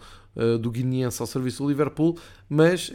[0.59, 2.17] do guineense ao serviço do Liverpool.
[2.49, 2.91] Mas,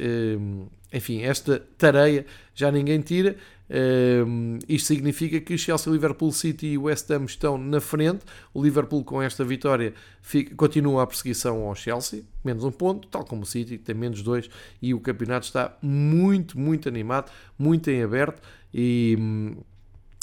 [0.93, 3.37] enfim, esta tareia já ninguém tira.
[3.71, 8.25] Um, isto significa que Chelsea, Liverpool City e West Ham estão na frente.
[8.55, 13.25] O Liverpool, com esta vitória, fica, continua a perseguição ao Chelsea, menos um ponto, tal
[13.25, 14.49] como o City, que tem menos dois.
[14.81, 18.41] E o campeonato está muito, muito animado, muito em aberto.
[18.73, 19.17] E,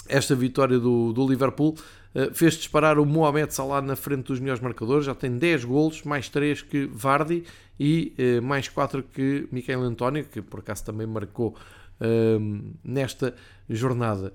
[0.07, 1.75] esta vitória do, do Liverpool
[2.13, 6.03] uh, fez disparar o Mohamed Salah na frente dos melhores marcadores, já tem 10 golos,
[6.03, 7.43] mais 3 que Vardy
[7.79, 11.55] e uh, mais 4 que Michael António, que por acaso também marcou
[11.99, 13.35] uh, nesta
[13.69, 14.31] jornada.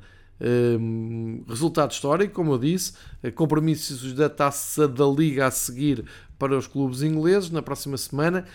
[1.47, 2.95] Resultado histórico, como eu disse,
[3.35, 6.05] compromissos da taça da Liga a seguir
[6.39, 8.47] para os clubes ingleses na próxima semana.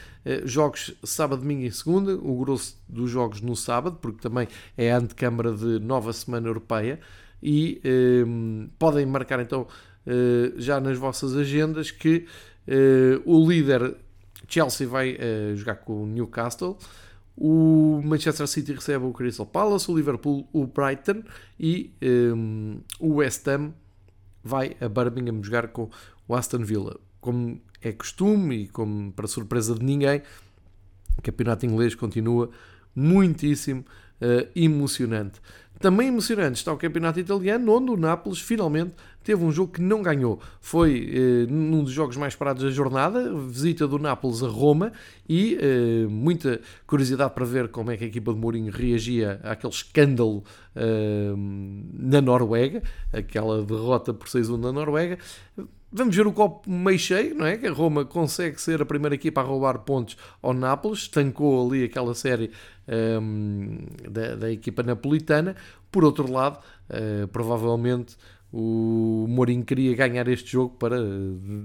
[0.43, 2.15] jogos sábado, domingo e segunda.
[2.15, 6.99] O grosso dos jogos no sábado, porque também é a antecâmara de nova semana europeia
[7.45, 7.79] e
[8.25, 9.67] um, podem marcar então
[10.07, 12.25] uh, já nas vossas agendas que
[12.67, 13.95] uh, o líder
[14.47, 16.77] Chelsea vai uh, jogar com o Newcastle,
[17.37, 21.23] o Manchester City recebe o Crystal Palace, o Liverpool o Brighton
[21.59, 23.73] e um, o West Ham
[24.43, 25.89] vai a Birmingham jogar com
[26.27, 26.97] o Aston Villa.
[27.19, 30.21] Como é costume e como para surpresa de ninguém,
[31.17, 32.49] o campeonato inglês continua
[32.95, 33.83] muitíssimo
[34.21, 35.41] uh, emocionante.
[35.79, 40.01] Também emocionante está o campeonato italiano, onde o Nápoles finalmente teve um jogo que não
[40.01, 40.39] ganhou.
[40.61, 44.93] Foi eh, num dos jogos mais parados da jornada, visita do Nápoles a Roma
[45.27, 49.73] e eh, muita curiosidade para ver como é que a equipa de Mourinho reagia àquele
[49.73, 50.43] escândalo
[50.75, 51.33] eh,
[51.93, 55.17] na Noruega, aquela derrota por 6-1 na Noruega.
[55.97, 57.55] Vamos ver o copo meio cheio, não é?
[57.55, 61.85] Que a Roma consegue ser a primeira equipa a roubar pontos ao Nápoles, estancou ali
[61.85, 62.51] aquela série
[63.21, 63.77] um,
[64.11, 65.55] da, da, equipa napolitana.
[65.89, 68.17] Por outro lado, uh, provavelmente
[68.51, 70.97] o Mourinho queria ganhar este jogo para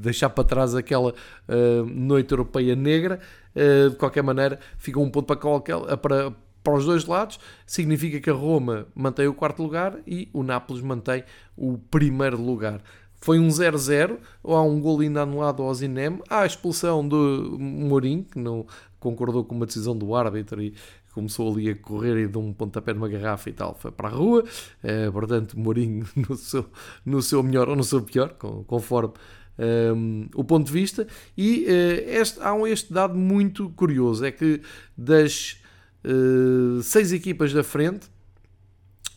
[0.00, 1.12] deixar para trás aquela
[1.48, 3.18] uh, noite europeia negra.
[3.52, 7.40] Uh, de qualquer maneira, fica um ponto para, qualquer, para, para os dois lados.
[7.66, 11.24] Significa que a Roma mantém o quarto lugar e o Nápoles mantém
[11.56, 12.80] o primeiro lugar.
[13.20, 17.56] Foi um 0-0, ou há um gol ainda anulado ao Zinem, há a expulsão do
[17.58, 18.66] Mourinho, que não
[18.98, 20.74] concordou com uma decisão do árbitro e
[21.12, 24.12] começou ali a correr e deu um pontapé numa garrafa e tal, foi para a
[24.12, 24.44] rua,
[24.82, 26.66] é, portanto Mourinho no seu,
[27.04, 28.30] no seu melhor ou no seu pior,
[28.66, 29.12] conforme
[29.58, 31.06] um, ehm, o ponto de vista,
[31.36, 34.62] e uh, este, há um, este dado muito curioso, é que
[34.96, 35.60] das
[36.04, 38.08] uh, seis equipas da frente,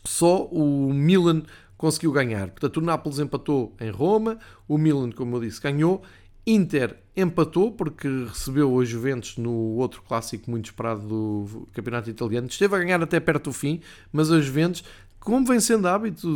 [0.04, 1.42] só o Milan
[1.84, 2.48] conseguiu ganhar.
[2.48, 6.02] Portanto, o Nápoles empatou em Roma, o Milan, como eu disse, ganhou.
[6.46, 12.46] Inter empatou porque recebeu a Juventus no outro clássico muito esperado do campeonato italiano.
[12.46, 14.82] Esteve a ganhar até perto do fim, mas a Juventus,
[15.20, 16.26] como vem sendo hábito,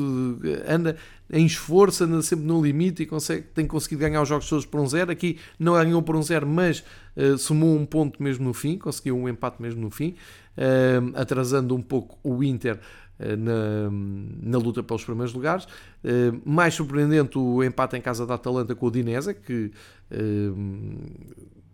[0.68, 0.96] anda
[1.30, 4.80] em esforço, anda sempre no limite e consegue, tem conseguido ganhar os jogos todos por
[4.80, 5.10] um zero.
[5.10, 6.84] Aqui não ganhou por um zero, mas
[7.16, 10.14] uh, somou um ponto mesmo no fim, conseguiu um empate mesmo no fim,
[10.56, 12.78] uh, atrasando um pouco o Inter
[13.36, 13.90] na,
[14.42, 15.66] na luta pelos primeiros lugares.
[16.04, 19.72] Eh, mais surpreendente o empate em casa da Atalanta com o Dinese, que
[20.10, 20.50] eh,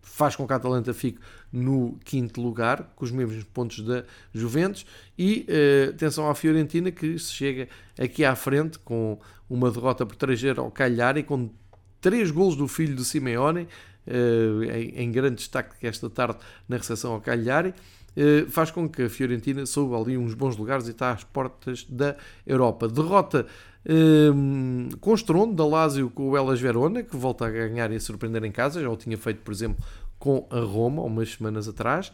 [0.03, 1.19] faz com que a Atalanta fique
[1.53, 4.87] no quinto lugar, com os mesmos pontos da Juventus.
[5.19, 5.47] E
[5.89, 10.71] atenção à Fiorentina, que se chega aqui à frente com uma derrota por 3 ao
[10.71, 11.51] Cagliari, com
[12.01, 13.67] três golos do filho do Simeone,
[14.95, 17.75] em grande destaque esta tarde na recepção ao Cagliari.
[18.17, 21.85] Eh, faz com que a Fiorentina soube ali uns bons lugares e está às portas
[21.89, 22.89] da Europa.
[22.89, 23.47] Derrota
[23.87, 27.97] um, ehm, com estrondo da Lazio com o Elas Verona, que volta a ganhar e
[27.97, 29.85] a surpreender em casa, já o tinha feito, por exemplo,
[30.19, 32.13] com a Roma, umas semanas atrás.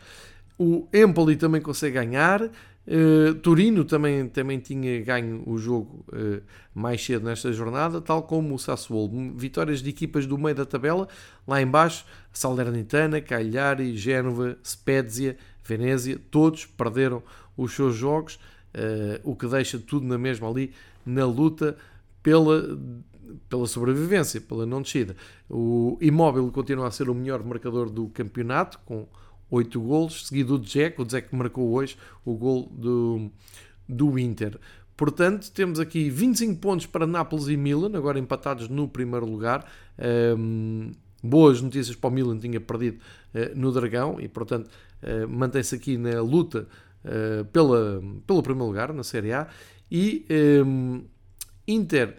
[0.58, 2.42] O Empoli também consegue ganhar.
[2.42, 6.42] Uh, Turino também, também tinha ganho o jogo uh,
[6.74, 9.32] mais cedo nesta jornada, tal como o Sassuolo.
[9.36, 11.06] Vitórias de equipas do meio da tabela,
[11.46, 15.36] lá embaixo, Salernitana, Cagliari, Génova, Spezia,
[15.70, 17.22] Venezia, todos perderam
[17.56, 18.34] os seus jogos,
[18.74, 20.72] uh, o que deixa tudo na mesma ali
[21.06, 21.76] na luta
[22.22, 22.78] pela,
[23.48, 25.16] pela sobrevivência, pela não descida.
[25.48, 29.06] O Imóvel continua a ser o melhor marcador do campeonato, com
[29.50, 33.30] 8 golos, seguido do Jack, o Jack marcou hoje o gol do,
[33.88, 34.58] do Inter.
[34.96, 39.66] Portanto, temos aqui 25 pontos para Nápoles e Milan, agora empatados no primeiro lugar.
[39.98, 42.98] Um, ehm, boas notícias para o Milan, tinha perdido
[43.34, 44.68] uh, no Dragão e, portanto,
[45.28, 46.66] mantém-se aqui na luta
[47.04, 49.46] uh, pela, pelo primeiro lugar na Série A.
[49.90, 50.24] E
[50.64, 51.04] um,
[51.66, 52.16] Inter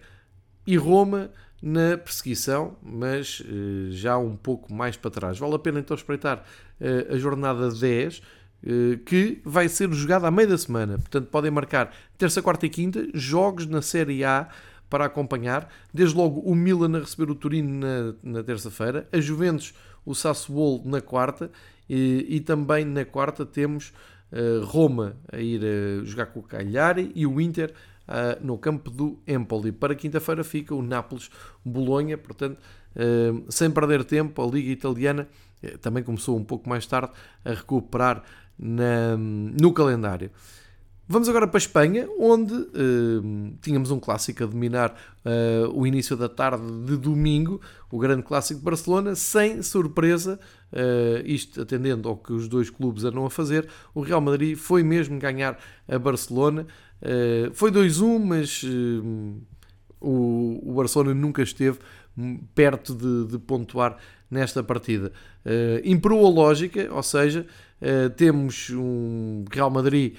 [0.66, 1.30] e Roma
[1.62, 3.42] na perseguição, mas
[3.90, 5.38] já um pouco mais para trás.
[5.38, 6.44] Vale a pena então espreitar
[7.08, 8.20] a jornada 10
[9.06, 10.98] que vai ser jogada à meia da semana.
[10.98, 14.48] Portanto, podem marcar terça, quarta e quinta jogos na Série A
[14.92, 15.72] para acompanhar.
[15.92, 19.72] Desde logo o Milan a receber o Turino na, na terça-feira, a Juventus
[20.04, 21.50] o Sassuolo na quarta
[21.92, 23.92] e, e também na quarta temos
[24.32, 27.70] uh, Roma a ir uh, jogar com o Cagliari e o Inter
[28.08, 29.72] uh, no campo do Empoli.
[29.72, 32.58] Para quinta-feira fica o Nápoles-Bolonha, portanto,
[33.48, 35.26] sem perder tempo, a Liga Italiana
[35.80, 37.10] também começou um pouco mais tarde
[37.42, 38.22] a recuperar
[38.58, 40.30] na, no calendário.
[41.12, 46.16] Vamos agora para a Espanha, onde uh, tínhamos um clássico a dominar uh, o início
[46.16, 50.40] da tarde de domingo, o grande clássico de Barcelona, sem surpresa,
[50.72, 54.82] uh, isto atendendo ao que os dois clubes andam a fazer, o Real Madrid foi
[54.82, 56.66] mesmo ganhar a Barcelona.
[57.52, 58.64] foi 2-1, mas
[60.00, 61.78] o, o, Barcelona nunca esteve
[62.54, 63.98] perto de, de pontuar
[64.30, 65.12] nesta partida.
[65.84, 67.46] imperou a lógica, ou seja,
[68.16, 70.14] temos um Real Madrid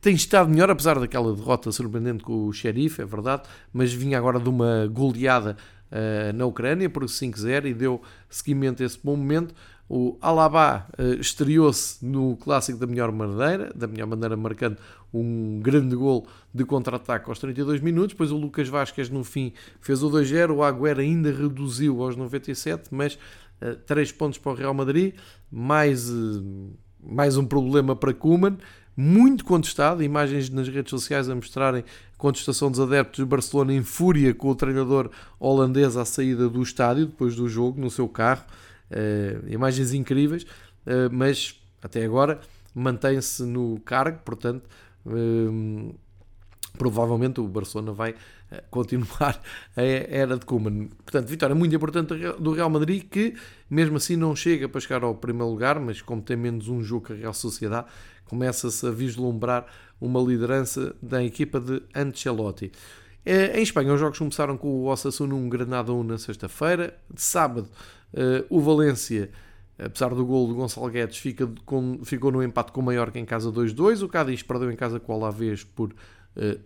[0.00, 4.38] tem estado melhor, apesar daquela derrota surpreendente com o Xerife, é verdade, mas vinha agora
[4.38, 5.56] de uma goleada
[5.90, 9.54] uh, na Ucrânia por 5-0 e deu seguimento a esse bom momento.
[9.88, 14.76] O Alaba uh, estreou-se no clássico da melhor maneira, da melhor maneira marcando
[15.12, 20.02] um grande gol de contra-ataque aos 32 minutos, depois o Lucas Vasquez no fim fez
[20.02, 23.18] o 2-0, o Agüero ainda reduziu aos 97, mas
[23.62, 25.14] uh, 3 pontos para o Real Madrid,
[25.50, 26.70] mais, uh,
[27.02, 28.58] mais um problema para Kuman,
[29.00, 31.84] muito contestado, imagens nas redes sociais a mostrarem
[32.16, 35.08] contestação dos adeptos de Barcelona em fúria com o treinador
[35.38, 38.44] holandês à saída do estádio, depois do jogo, no seu carro.
[38.90, 42.40] Uh, imagens incríveis, uh, mas até agora
[42.74, 44.64] mantém-se no cargo, portanto,
[45.06, 45.94] uh,
[46.76, 48.16] provavelmente o Barcelona vai
[48.70, 49.40] continuar
[49.76, 50.88] a era de Koeman.
[51.04, 53.34] Portanto, vitória muito importante do Real Madrid, que
[53.68, 57.06] mesmo assim não chega para chegar ao primeiro lugar, mas como tem menos um jogo
[57.06, 57.86] que a Real Sociedade,
[58.24, 59.66] começa-se a vislumbrar
[60.00, 62.70] uma liderança da equipa de Ancelotti.
[63.24, 66.96] Eh, em Espanha, os jogos começaram com o Osasuna um Granada 1 na sexta-feira.
[67.12, 67.68] De sábado,
[68.14, 69.30] eh, o Valência,
[69.78, 73.24] apesar do gol do Gonçalo Guedes, fica com, ficou no empate com o Mallorca em
[73.24, 74.02] casa 2-2.
[74.02, 75.94] O Cádiz perdeu em casa com o Alavés por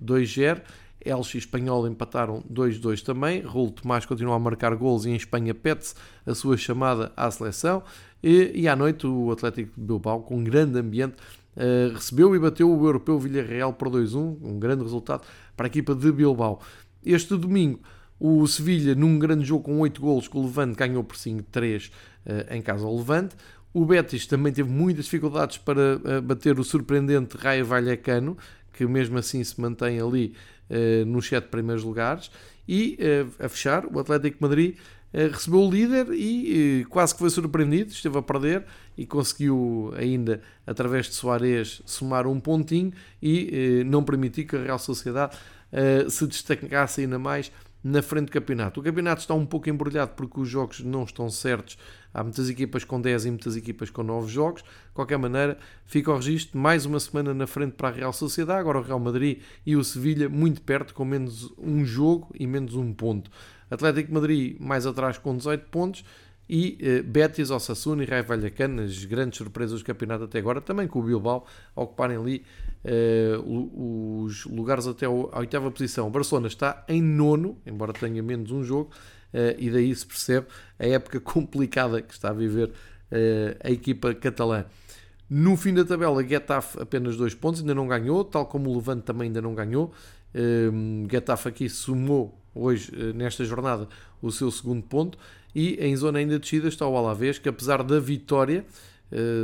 [0.01, 0.63] 2-0.
[1.05, 3.41] Elche e Espanhol empataram 2-2 também.
[3.41, 5.95] Raul Tomás continua a marcar gols e em Espanha pede-se
[6.27, 7.83] a sua chamada à seleção.
[8.23, 11.17] E, e à noite o Atlético de Bilbao, com um grande ambiente,
[11.57, 15.23] uh, recebeu e bateu o europeu Villarreal por 2-1, um grande resultado
[15.57, 16.61] para a equipa de Bilbao.
[17.05, 17.81] Este domingo,
[18.19, 21.93] o Sevilha, num grande jogo com 8 golos, com o Levante ganhou por 5-3 uh,
[22.27, 23.35] eh, em casa ao Levante.
[23.75, 28.37] O Betis também teve muitas dificuldades para uh, bater o surpreendente Raio Vallecano,
[28.73, 30.35] que mesmo assim se mantém ali
[31.07, 32.31] nos sete primeiros lugares.
[32.69, 34.77] E uh, a fechar, o Atlético Madrid
[35.13, 38.65] uh, recebeu o líder e quase que foi surpreendido, esteve a perder
[38.97, 44.79] e conseguiu ainda, através de Soares, somar um pontinho e não permitir que a Real
[44.79, 45.37] Sociedade
[46.11, 47.51] se destacasse ainda mais
[47.83, 48.81] na frente do campeonato.
[48.81, 51.79] O campeonato está um pouco embrulhado porque os jogos não estão certos.
[52.15, 54.63] Há muitas equipas com 10 e muitas equipas com 9 jogos.
[54.63, 58.61] De qualquer maneira, fica o registro mais uma semana na frente para a Real Sociedade.
[58.61, 62.75] Agora o Real Madrid e o Sevilha muito perto, com menos um jogo e menos
[62.75, 63.31] um ponto.
[63.71, 66.05] Atlético Madrid mais atrás com 18 pontos
[66.49, 70.87] e uh, Betis, Osasuna e Raio Vallecano, as grandes surpresas do campeonato até agora, também
[70.87, 72.45] com o Bilbao a ocuparem ali
[72.85, 76.09] uh, os lugares até a oitava posição.
[76.09, 78.91] O Barcelona está em nono, embora tenha menos um jogo,
[79.59, 80.47] e daí se percebe
[80.79, 82.71] a época complicada que está a viver
[83.63, 84.65] a equipa catalã.
[85.29, 89.03] No fim da tabela, Getafe apenas dois pontos, ainda não ganhou, tal como o Levante
[89.03, 89.93] também ainda não ganhou.
[91.11, 93.89] Getafe aqui sumou hoje, nesta jornada,
[94.21, 95.19] o seu segundo ponto.
[95.55, 98.65] E em zona ainda descida está o Alavés, que apesar da vitória,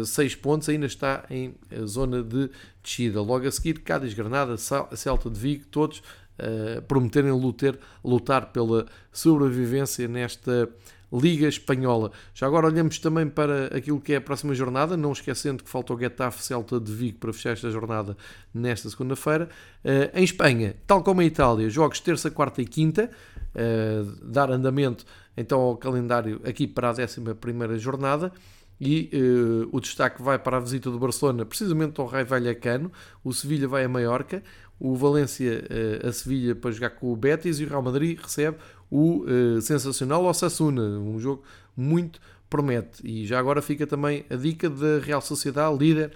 [0.05, 2.51] 6 eh, pontos, ainda está em eh, zona de
[2.83, 3.21] descida.
[3.21, 6.03] Logo a seguir, Cádiz, Granada, Celta de Vigo, todos
[6.39, 7.75] uh, prometerem lutar,
[8.05, 10.69] lutar pela sobrevivência nesta
[11.13, 12.13] Liga Espanhola.
[12.35, 15.95] Já agora olhamos também para aquilo que é a próxima jornada, não esquecendo que falta
[15.95, 18.17] o Getafe Celta de Vigo para fechar esta jornada
[18.53, 19.49] nesta segunda-feira.
[19.85, 23.11] Uh, em Espanha, tal como em Itália, jogos terça, quarta e quinta,
[23.55, 28.33] uh, dar andamento então ao calendário aqui para a 11 jornada.
[28.81, 32.93] E uh, o destaque vai para a visita do Barcelona, precisamente ao Raio Vallecano.
[33.25, 34.41] O Sevilha vai a Maiorca,
[34.79, 35.65] o Valência
[36.03, 38.57] uh, a Sevilha para jogar com o Betis e o Real Madrid recebe
[38.91, 41.43] o uh, sensacional Osasuna, um jogo
[41.77, 43.01] muito promete.
[43.05, 46.13] E já agora fica também a dica da Real Sociedade, líder,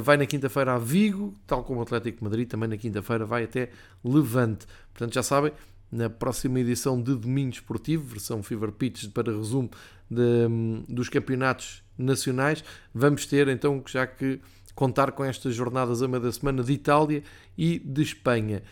[0.00, 3.68] vai na quinta-feira a Vigo, tal como o Atlético Madrid, também na quinta-feira vai até
[4.02, 4.66] Levante.
[4.94, 5.52] Portanto, já sabem,
[5.92, 9.70] na próxima edição de Domingo Esportivo, versão Fever Pitch para resumo
[10.10, 10.48] de,
[10.88, 12.64] dos campeonatos nacionais,
[12.94, 14.40] vamos ter então já que
[14.74, 17.22] contar com estas jornadas a meio da semana de Itália
[17.56, 18.62] e de Espanha.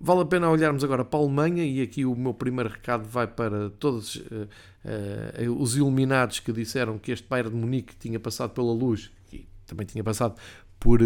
[0.00, 3.26] Vale a pena olharmos agora para a Alemanha e aqui o meu primeiro recado vai
[3.26, 4.48] para todos uh,
[5.48, 9.46] uh, os iluminados que disseram que este Bayern de Munique tinha passado pela luz e
[9.66, 10.36] também tinha passado
[10.78, 11.00] por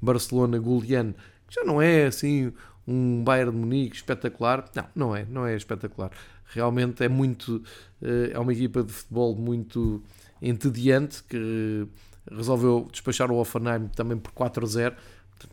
[0.00, 1.14] Barcelona goleano,
[1.48, 2.52] que já não é assim
[2.86, 4.70] um Bayern de Munique espetacular.
[4.74, 6.10] Não, não é, não é espetacular.
[6.46, 7.62] Realmente é muito,
[8.02, 10.02] eh, é uma equipa de futebol muito
[10.40, 11.86] entediante que
[12.30, 14.94] resolveu despachar o Offenheim também por 4-0.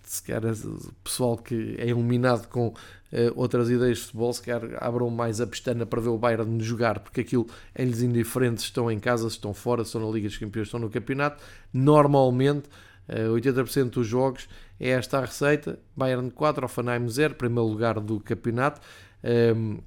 [0.03, 2.73] se calhar o pessoal que é iluminado com uh,
[3.35, 6.99] outras ideias de futebol, se calhar abram mais a pestana para ver o Bayern jogar,
[6.99, 10.79] porque aquilo é-lhes indiferente, estão em casa, estão fora, estão na Liga dos Campeões, estão
[10.79, 11.43] no campeonato.
[11.73, 12.69] Normalmente,
[13.09, 14.47] uh, 80% dos jogos
[14.79, 18.81] é esta a receita: Bayern 4, Offenheim 0, primeiro lugar do campeonato.
[19.23, 19.79] Um,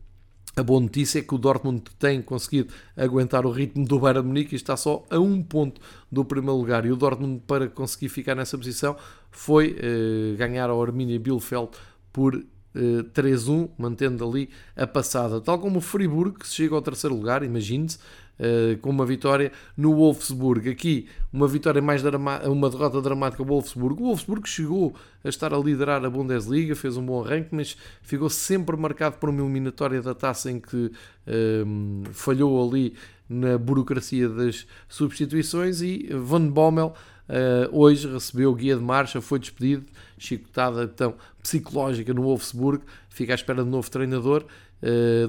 [0.57, 4.55] a boa notícia é que o Dortmund tem conseguido aguentar o ritmo do Bayern Munique
[4.55, 5.81] e está só a um ponto
[6.11, 6.87] do primeiro lugar.
[6.87, 8.97] E o Dortmund, para conseguir ficar nessa posição,
[9.31, 11.71] foi eh, ganhar ao Arminia Bielefeld
[12.13, 15.41] por eh, 3-1, mantendo ali a passada.
[15.41, 17.99] Tal como o Friburgo, que chega ao terceiro lugar, imagine-se,
[18.35, 20.69] Uh, com uma vitória no Wolfsburg.
[20.69, 22.03] Aqui, uma vitória mais
[22.45, 24.03] uma derrota dramática do Wolfsburg.
[24.03, 28.29] O Wolfsburg chegou a estar a liderar a Bundesliga, fez um bom arranque, mas ficou
[28.29, 32.95] sempre marcado por uma eliminatória da taça em que uh, falhou ali
[33.29, 36.93] na burocracia das substituições e Van Bommel
[37.29, 39.87] uh, hoje recebeu guia de marcha, foi despedido,
[40.19, 44.45] chicotada então psicológica no Wolfsburg, fica à espera de novo treinador.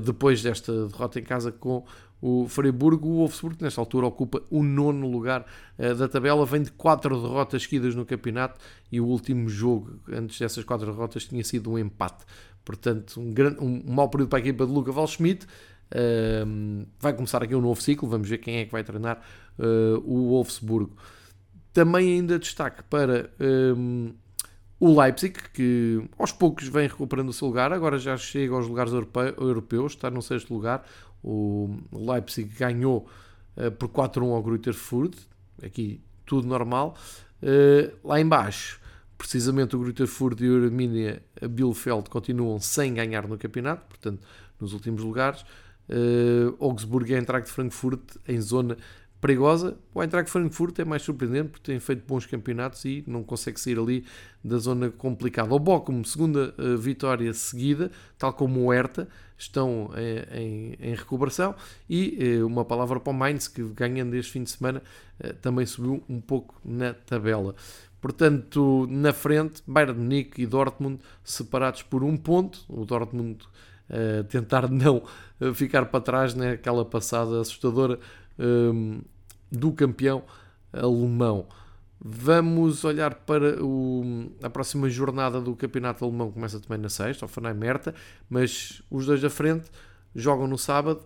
[0.04, 1.86] depois desta derrota em casa com
[2.22, 5.46] o Freiburgo, o Wolfsburg, nesta altura, ocupa o nono lugar
[5.78, 8.60] uh, da tabela, vem de quatro derrotas seguidas no campeonato
[8.92, 12.26] e o último jogo, antes dessas quatro derrotas, tinha sido um empate.
[12.64, 15.46] Portanto, um, grande, um, mau período para a equipa de Luca Valschmidt.
[15.92, 19.22] Uh, vai começar aqui um novo ciclo, vamos ver quem é que vai treinar
[19.60, 20.98] uh, o Wolfsburgo.
[21.72, 23.30] Também ainda destaque para
[23.78, 24.14] um,
[24.80, 28.94] o Leipzig, que aos poucos vem recuperando o seu lugar, agora já chega aos lugares
[28.94, 30.86] europeus, está no sexto lugar.
[31.28, 33.08] O Leipzig ganhou
[33.58, 34.76] uh, por 4-1 ao Greuther
[35.64, 36.96] aqui tudo normal.
[37.42, 38.80] Uh, lá embaixo,
[39.18, 40.08] precisamente o Greuther
[40.40, 44.22] e o Arminia Bielefeld continuam sem ganhar no campeonato, portanto,
[44.60, 45.44] nos últimos lugares.
[45.90, 48.78] Uh, Augsburg e a Eintracht Frankfurt em zona
[49.26, 49.76] perigosa.
[49.92, 53.80] O Eintracht Frankfurt é mais surpreendente porque tem feito bons campeonatos e não consegue sair
[53.80, 54.06] ali
[54.44, 55.52] da zona complicada.
[55.52, 61.56] O Bochum, segunda uh, vitória seguida, tal como o Hertha, estão em, em, em recuperação.
[61.90, 64.84] E uh, uma palavra para o Mainz, que ganhando este fim de semana
[65.42, 67.56] também subiu um pouco na tabela.
[68.00, 72.64] Portanto, na frente, Bayern Munique e Dortmund separados por um ponto.
[72.70, 73.40] O Dortmund
[74.30, 75.02] tentar não
[75.56, 77.98] ficar para trás naquela passada assustadora
[78.38, 79.02] um,
[79.56, 80.24] do campeão
[80.72, 81.48] alemão.
[82.00, 87.56] Vamos olhar para o, a próxima jornada do campeonato alemão, começa também na sexta, Offenheim
[87.56, 87.96] Merta,
[88.30, 89.72] mas os dois da frente
[90.14, 91.02] jogam no sábado.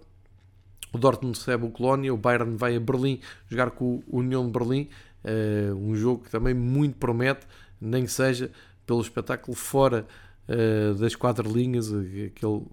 [0.91, 4.51] O Dortmund recebe o Colónia, o Bayern vai a Berlim jogar com o União de
[4.51, 4.89] Berlim,
[5.23, 7.45] uh, um jogo que também muito promete,
[7.79, 8.51] nem que seja
[8.85, 10.07] pelo espetáculo fora
[10.49, 12.67] uh, das quatro linhas, aquele uh,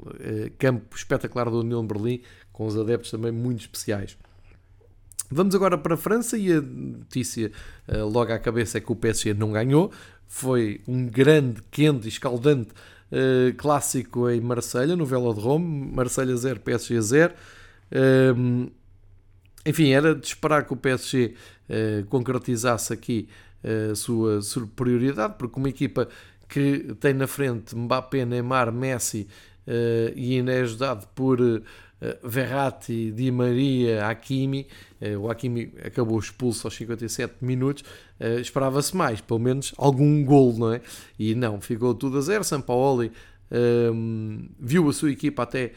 [0.59, 2.23] campo espetacular da União de Berlim,
[2.53, 4.17] com os adeptos também muito especiais.
[5.31, 7.51] Vamos agora para a França e a notícia
[7.89, 9.91] uh, logo à cabeça é que o PSG não ganhou.
[10.29, 12.71] Foi um grande, quente e escaldante
[13.11, 15.91] uh, clássico em Marselha no Velodrome.
[15.93, 17.35] Marselha 0, PSG 0.
[17.91, 18.71] Uh,
[19.67, 21.35] enfim, era de esperar que o PSG
[21.69, 23.29] eh, concretizasse aqui
[23.91, 26.09] a sua superioridade, porque uma equipa
[26.49, 29.27] que tem na frente Mbappé, Neymar, Messi
[30.15, 31.61] e ainda é ajudado por eh,
[32.23, 34.67] Verratti, Di Maria, Hakimi.
[35.01, 37.85] Eh, o Hakimi acabou expulso aos 57 minutos.
[38.21, 40.81] Eh, esperava-se mais, pelo menos algum gol, não é?
[41.19, 42.45] E não, ficou tudo a zero.
[42.45, 43.13] Sampaoli
[43.51, 45.73] um, viu a sua equipa até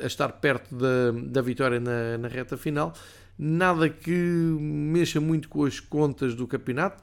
[0.00, 2.92] a estar perto da, da vitória na, na reta final.
[3.36, 7.02] Nada que mexa muito com as contas do campeonato.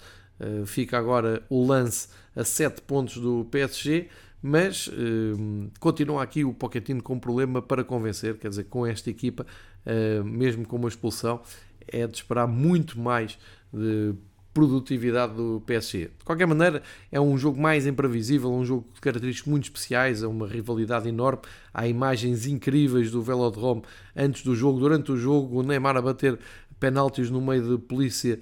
[0.65, 4.07] Fica agora o lance a 7 pontos do PSG
[4.41, 9.45] mas uh, continua aqui o Pochettino com problema para convencer, quer dizer, com esta equipa,
[9.85, 11.41] uh, mesmo com uma expulsão,
[11.87, 13.37] é de esperar muito mais
[13.73, 14.13] de
[14.53, 16.11] produtividade do PSG.
[16.17, 16.81] De qualquer maneira,
[17.11, 21.41] é um jogo mais imprevisível, um jogo de características muito especiais, é uma rivalidade enorme,
[21.73, 23.83] há imagens incríveis do Velodrome
[24.15, 26.39] antes do jogo, durante o jogo, o Neymar a bater
[26.79, 28.39] penaltis no meio de polícia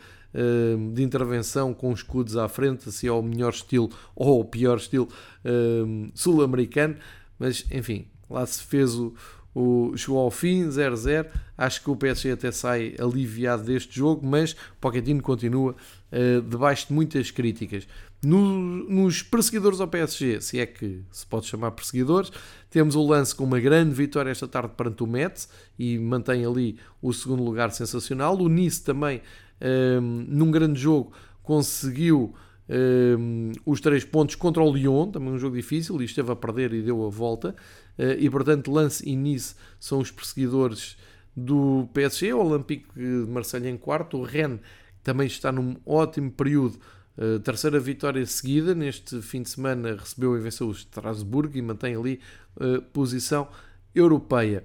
[0.93, 5.07] de intervenção com escudos à frente, se é o melhor estilo ou o pior estilo
[5.43, 6.95] ehm, sul-americano,
[7.39, 9.13] mas enfim, lá se fez o,
[9.57, 11.27] o, chegou ao fim, 0-0.
[11.57, 15.75] Acho que o PSG até sai aliviado deste jogo, mas Pochettino continua
[16.11, 17.87] uh, debaixo de muitas críticas.
[18.23, 22.31] No, nos perseguidores ao PSG, se é que se pode chamar perseguidores,
[22.69, 26.77] temos o lance com uma grande vitória esta tarde perante o Metz e mantém ali
[27.01, 28.37] o segundo lugar sensacional.
[28.37, 29.21] O Nice também
[29.61, 31.11] um, num grande jogo,
[31.43, 32.33] conseguiu
[32.69, 36.73] um, os três pontos contra o Lyon, também um jogo difícil, e esteve a perder
[36.73, 37.55] e deu a volta.
[37.97, 40.97] Uh, e portanto, Lance e Nice são os perseguidores
[41.35, 42.33] do PSG.
[42.33, 44.59] O Olympique de Marseille em quarto, o Rennes
[45.03, 46.77] também está num ótimo período
[47.17, 48.75] uh, terceira vitória seguida.
[48.75, 52.19] Neste fim de semana recebeu e venceu o Strasbourg e mantém ali
[52.57, 53.47] uh, posição
[53.95, 54.63] europeia.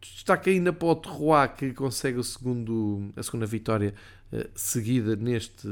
[0.00, 3.94] Destaca ainda para o Terroir que consegue segundo, a segunda vitória
[4.54, 5.68] seguida neste,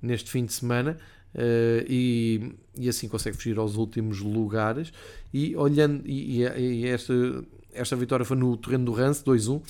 [0.00, 0.98] neste fim de semana.
[1.34, 4.92] Uh, e, e, assim consegue fugir aos últimos lugares.
[5.32, 7.12] E olhando, e, e, esta,
[7.72, 9.60] esta vitória foi no terreno do Rance, 2-1.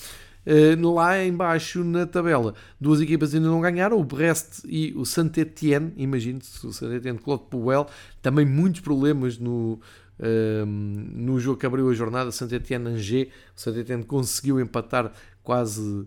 [0.46, 5.92] Uh, lá embaixo na tabela, duas equipas ainda não ganharam, o Brest e o Saint-Étienne.
[5.96, 7.86] Imagine-se, o Saint-Étienne Claude Puel,
[8.22, 9.80] também muitos problemas no,
[10.20, 12.30] uh, no jogo que abriu a jornada.
[12.30, 16.06] Saint-Étienne-Angers, o Saint-Étienne conseguiu empatar quase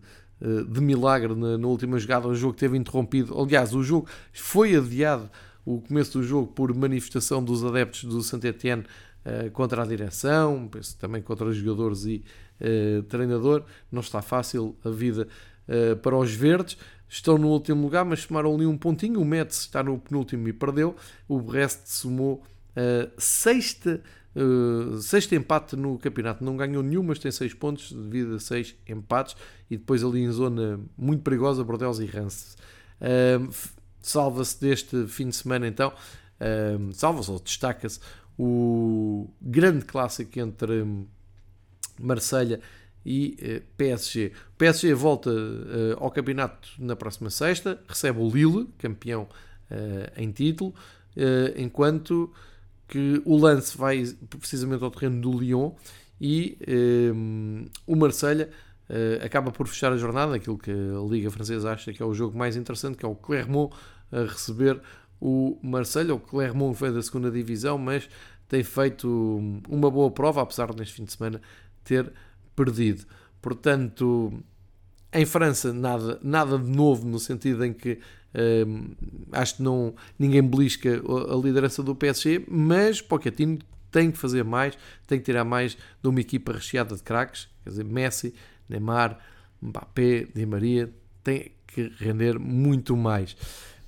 [0.67, 2.27] de milagre na, na, última jogada.
[2.27, 3.39] O jogo teve interrompido.
[3.39, 5.29] Aliás, o jogo foi adiado,
[5.65, 8.83] o começo do jogo, por manifestação dos adeptos do Saint-Etienne
[9.25, 12.23] uh, contra a direção, penso também contra os jogadores e
[12.59, 13.63] uh, treinador.
[13.91, 15.27] Não está fácil a vida
[15.67, 16.77] uh, para os verdes.
[17.07, 19.19] Estão no último lugar, mas tomaram ali um pontinho.
[19.19, 20.95] O Metz está no penúltimo e perdeu.
[21.27, 22.41] O Brest somou
[22.73, 24.01] a sexta
[24.34, 28.75] Uh, sexto empate no campeonato, não ganhou nenhum, mas tem 6 pontos devido a 6
[28.88, 29.36] empates
[29.69, 32.55] e depois ali em zona muito perigosa, Bordeaux e Rance.
[33.01, 33.51] Uh,
[33.99, 37.99] salva-se deste fim de semana então, uh, salva-se ou destaca-se
[38.39, 40.86] o grande clássico entre
[41.99, 42.61] Marselha
[43.05, 44.32] e PSG.
[44.53, 45.32] O PSG volta
[45.97, 49.27] ao campeonato na próxima sexta, recebe o Lille, campeão
[50.15, 50.73] em título,
[51.57, 52.32] enquanto
[52.91, 54.03] que o lance vai
[54.37, 55.71] precisamente ao terreno do Lyon
[56.19, 56.57] e
[57.15, 58.49] um, eh, o Marselha
[58.89, 62.13] uh, acaba por fechar a jornada, aquilo que a Liga Francesa acha que é o
[62.13, 63.73] jogo mais interessante, que é o Clermont
[64.11, 64.81] a receber
[65.21, 66.13] o Marselha.
[66.13, 68.09] O Clermont veio da segunda divisão, mas
[68.49, 69.07] tem feito
[69.69, 71.41] uma boa prova, apesar de neste fim de semana
[71.85, 72.11] ter
[72.53, 73.05] perdido.
[73.41, 74.33] Portanto,
[75.13, 77.99] em França, nada, nada de novo, no sentido em que
[79.32, 81.01] acho que não, ninguém belisca
[81.32, 83.59] a liderança do PSG, mas Pochettino
[83.91, 87.71] tem que fazer mais, tem que tirar mais de uma equipa recheada de craques, quer
[87.71, 88.34] dizer, Messi,
[88.69, 89.19] Neymar,
[89.61, 90.89] Mbappé, Di Maria,
[91.23, 93.36] tem que render muito mais.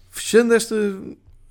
[0.09, 0.75] Fechando esta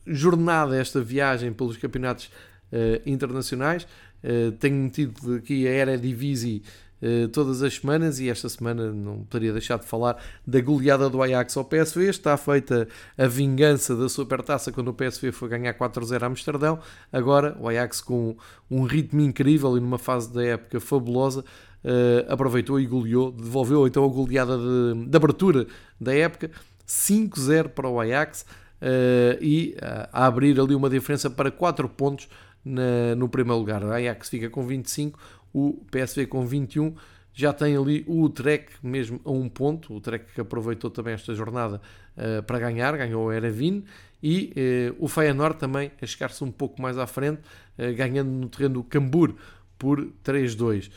[0.06, 3.86] jornada, esta viagem pelos campeonatos uh, internacionais,
[4.22, 6.62] uh, tenho metido aqui a Eredivisie
[7.02, 11.20] eh, todas as semanas e esta semana não poderia deixar de falar da goleada do
[11.20, 12.08] Ajax ao PSV.
[12.08, 12.86] Está feita
[13.18, 16.78] a vingança da supertaça quando o PSV foi ganhar 4-0 a Amsterdão.
[17.12, 18.36] Agora o Ajax com
[18.70, 24.04] um ritmo incrível e numa fase da época fabulosa uh, aproveitou e goleou, devolveu então
[24.04, 25.66] a goleada de, de abertura
[26.00, 26.52] da época
[26.86, 28.46] 5-0 para o Ajax.
[28.80, 32.28] Uh, e uh, a abrir ali uma diferença para 4 pontos
[32.64, 33.82] na, no primeiro lugar.
[33.84, 35.18] O Ajax fica com 25,
[35.52, 36.94] o PSV com 21
[37.34, 41.34] já tem ali o Trek mesmo a um ponto, o Trek que aproveitou também esta
[41.34, 41.80] jornada
[42.16, 43.84] uh, para ganhar, ganhou o Erevin
[44.22, 44.52] e
[45.00, 47.40] uh, o Feyenoord também a chegar-se um pouco mais à frente,
[47.78, 49.34] uh, ganhando no terreno do Cambur
[49.78, 50.90] por 3-2.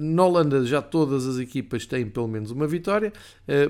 [0.00, 3.12] na Holanda já todas as equipas têm pelo menos uma vitória,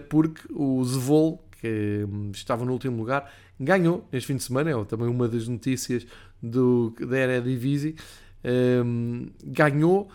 [0.09, 4.85] porque o Zvol, que um, estava no último lugar, ganhou este fim de semana, é
[4.85, 6.07] também uma das notícias
[6.41, 7.97] do, da Eredivisie,
[8.45, 10.09] um, ganhou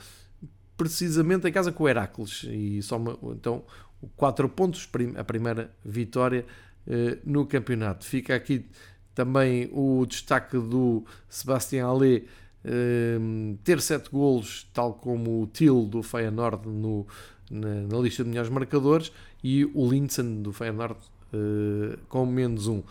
[0.77, 3.63] precisamente em casa com o Heracles e soma então
[4.15, 6.45] 4 pontos, a primeira vitória
[6.88, 8.05] uh, no campeonato.
[8.05, 8.65] Fica aqui
[9.13, 12.23] também o destaque do Sebastián Allé
[12.63, 17.05] uh, ter 7 golos, tal como o Til do Feyenoord no,
[17.51, 19.11] na, na, lista de melhores marcadores
[19.43, 20.99] e o Linsen do Feyenoord
[21.34, 22.73] uh, com menos 1.
[22.73, 22.84] Um.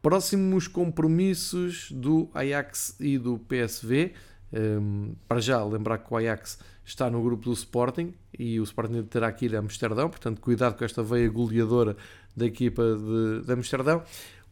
[0.00, 4.12] Próximos compromissos do Ajax e do PSV.
[4.54, 9.02] Um, para já, lembrar que o Ajax está no grupo do Sporting e o Sporting
[9.02, 11.96] terá que ir a Amsterdão, portanto, cuidado com esta veia goleadora
[12.36, 14.02] da equipa de, de Amsterdão.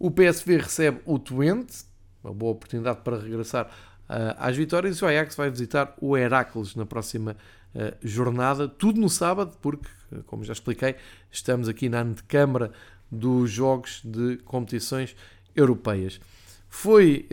[0.01, 1.85] O PSV recebe o Twente,
[2.25, 6.85] uma boa oportunidade para regressar uh, às vitórias, o Ajax vai visitar o Heracles na
[6.85, 7.37] próxima
[7.73, 9.89] uh, jornada, tudo no sábado, porque,
[10.27, 10.97] como já expliquei,
[11.31, 12.73] estamos aqui na antecâmara
[13.09, 15.15] dos jogos de competições
[15.55, 16.19] europeias.
[16.67, 17.29] Foi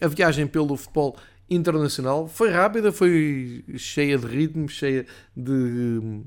[0.00, 1.16] a viagem pelo futebol
[1.48, 2.28] internacional.
[2.28, 6.24] Foi rápida, foi cheia de ritmo, cheia de hum,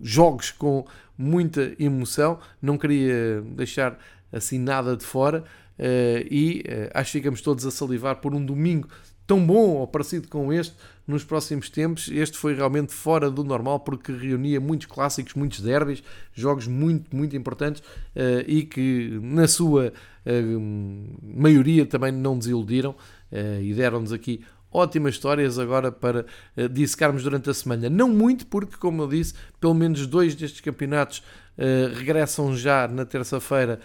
[0.00, 0.86] jogos com
[1.16, 2.38] muita emoção.
[2.60, 3.98] Não queria deixar
[4.32, 5.44] assim nada de fora.
[5.76, 8.88] Uh, e uh, acho que ficamos todos a salivar por um domingo
[9.26, 10.74] tão bom ou parecido com este
[11.06, 12.08] nos próximos tempos.
[12.08, 17.36] Este foi realmente fora do normal porque reunia muitos clássicos, muitos derbys, jogos muito, muito
[17.36, 19.92] importantes uh, e que na sua
[20.26, 22.94] uh, maioria também não desiludiram
[23.32, 24.44] e deram-nos aqui
[24.74, 27.88] ótimas histórias agora para uh, dissecarmos durante a semana.
[27.88, 31.18] Não muito, porque, como eu disse, pelo menos dois destes campeonatos
[31.56, 33.78] uh, regressam já na terça-feira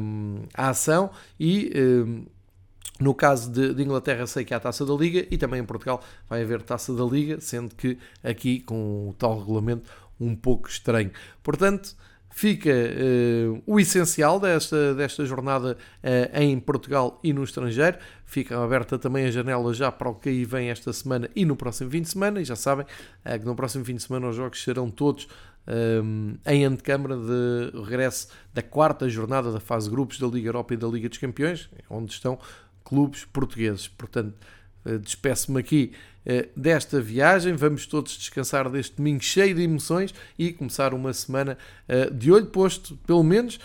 [0.00, 1.10] um, a ação
[1.40, 2.26] e um,
[3.00, 5.64] no caso de, de, Inglaterra, sei que há a taça da Liga e também em
[5.64, 9.88] Portugal vai haver taça da Liga, sendo que aqui com o tal regulamento
[10.20, 11.10] um pouco estranho.
[11.42, 11.96] Portanto,
[12.38, 17.98] fica uh, o essencial desta, desta jornada uh, em Portugal e no estrangeiro.
[18.24, 21.56] Fica aberta também a janela já para o que aí vem esta semana e no
[21.56, 22.40] próximo fim de semana.
[22.40, 25.26] E já sabem uh, que no próximo fim de semana os jogos serão todos
[26.46, 30.86] em antecâmara de regresso da quarta jornada da fase grupos da Liga Europa e da
[30.86, 32.38] Liga dos Campeões, onde estão
[32.82, 33.86] clubes portugueses.
[33.86, 34.32] Portanto,
[35.02, 35.92] despeço-me aqui
[36.54, 37.54] desta viagem.
[37.54, 41.56] Vamos todos descansar deste domingo cheio de emoções e começar uma semana
[42.12, 43.58] de olho posto, pelo menos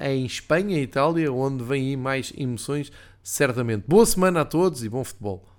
[0.00, 2.90] em Espanha e Itália, onde vem aí mais emoções,
[3.22, 3.84] certamente.
[3.86, 5.51] Boa semana a todos e bom futebol.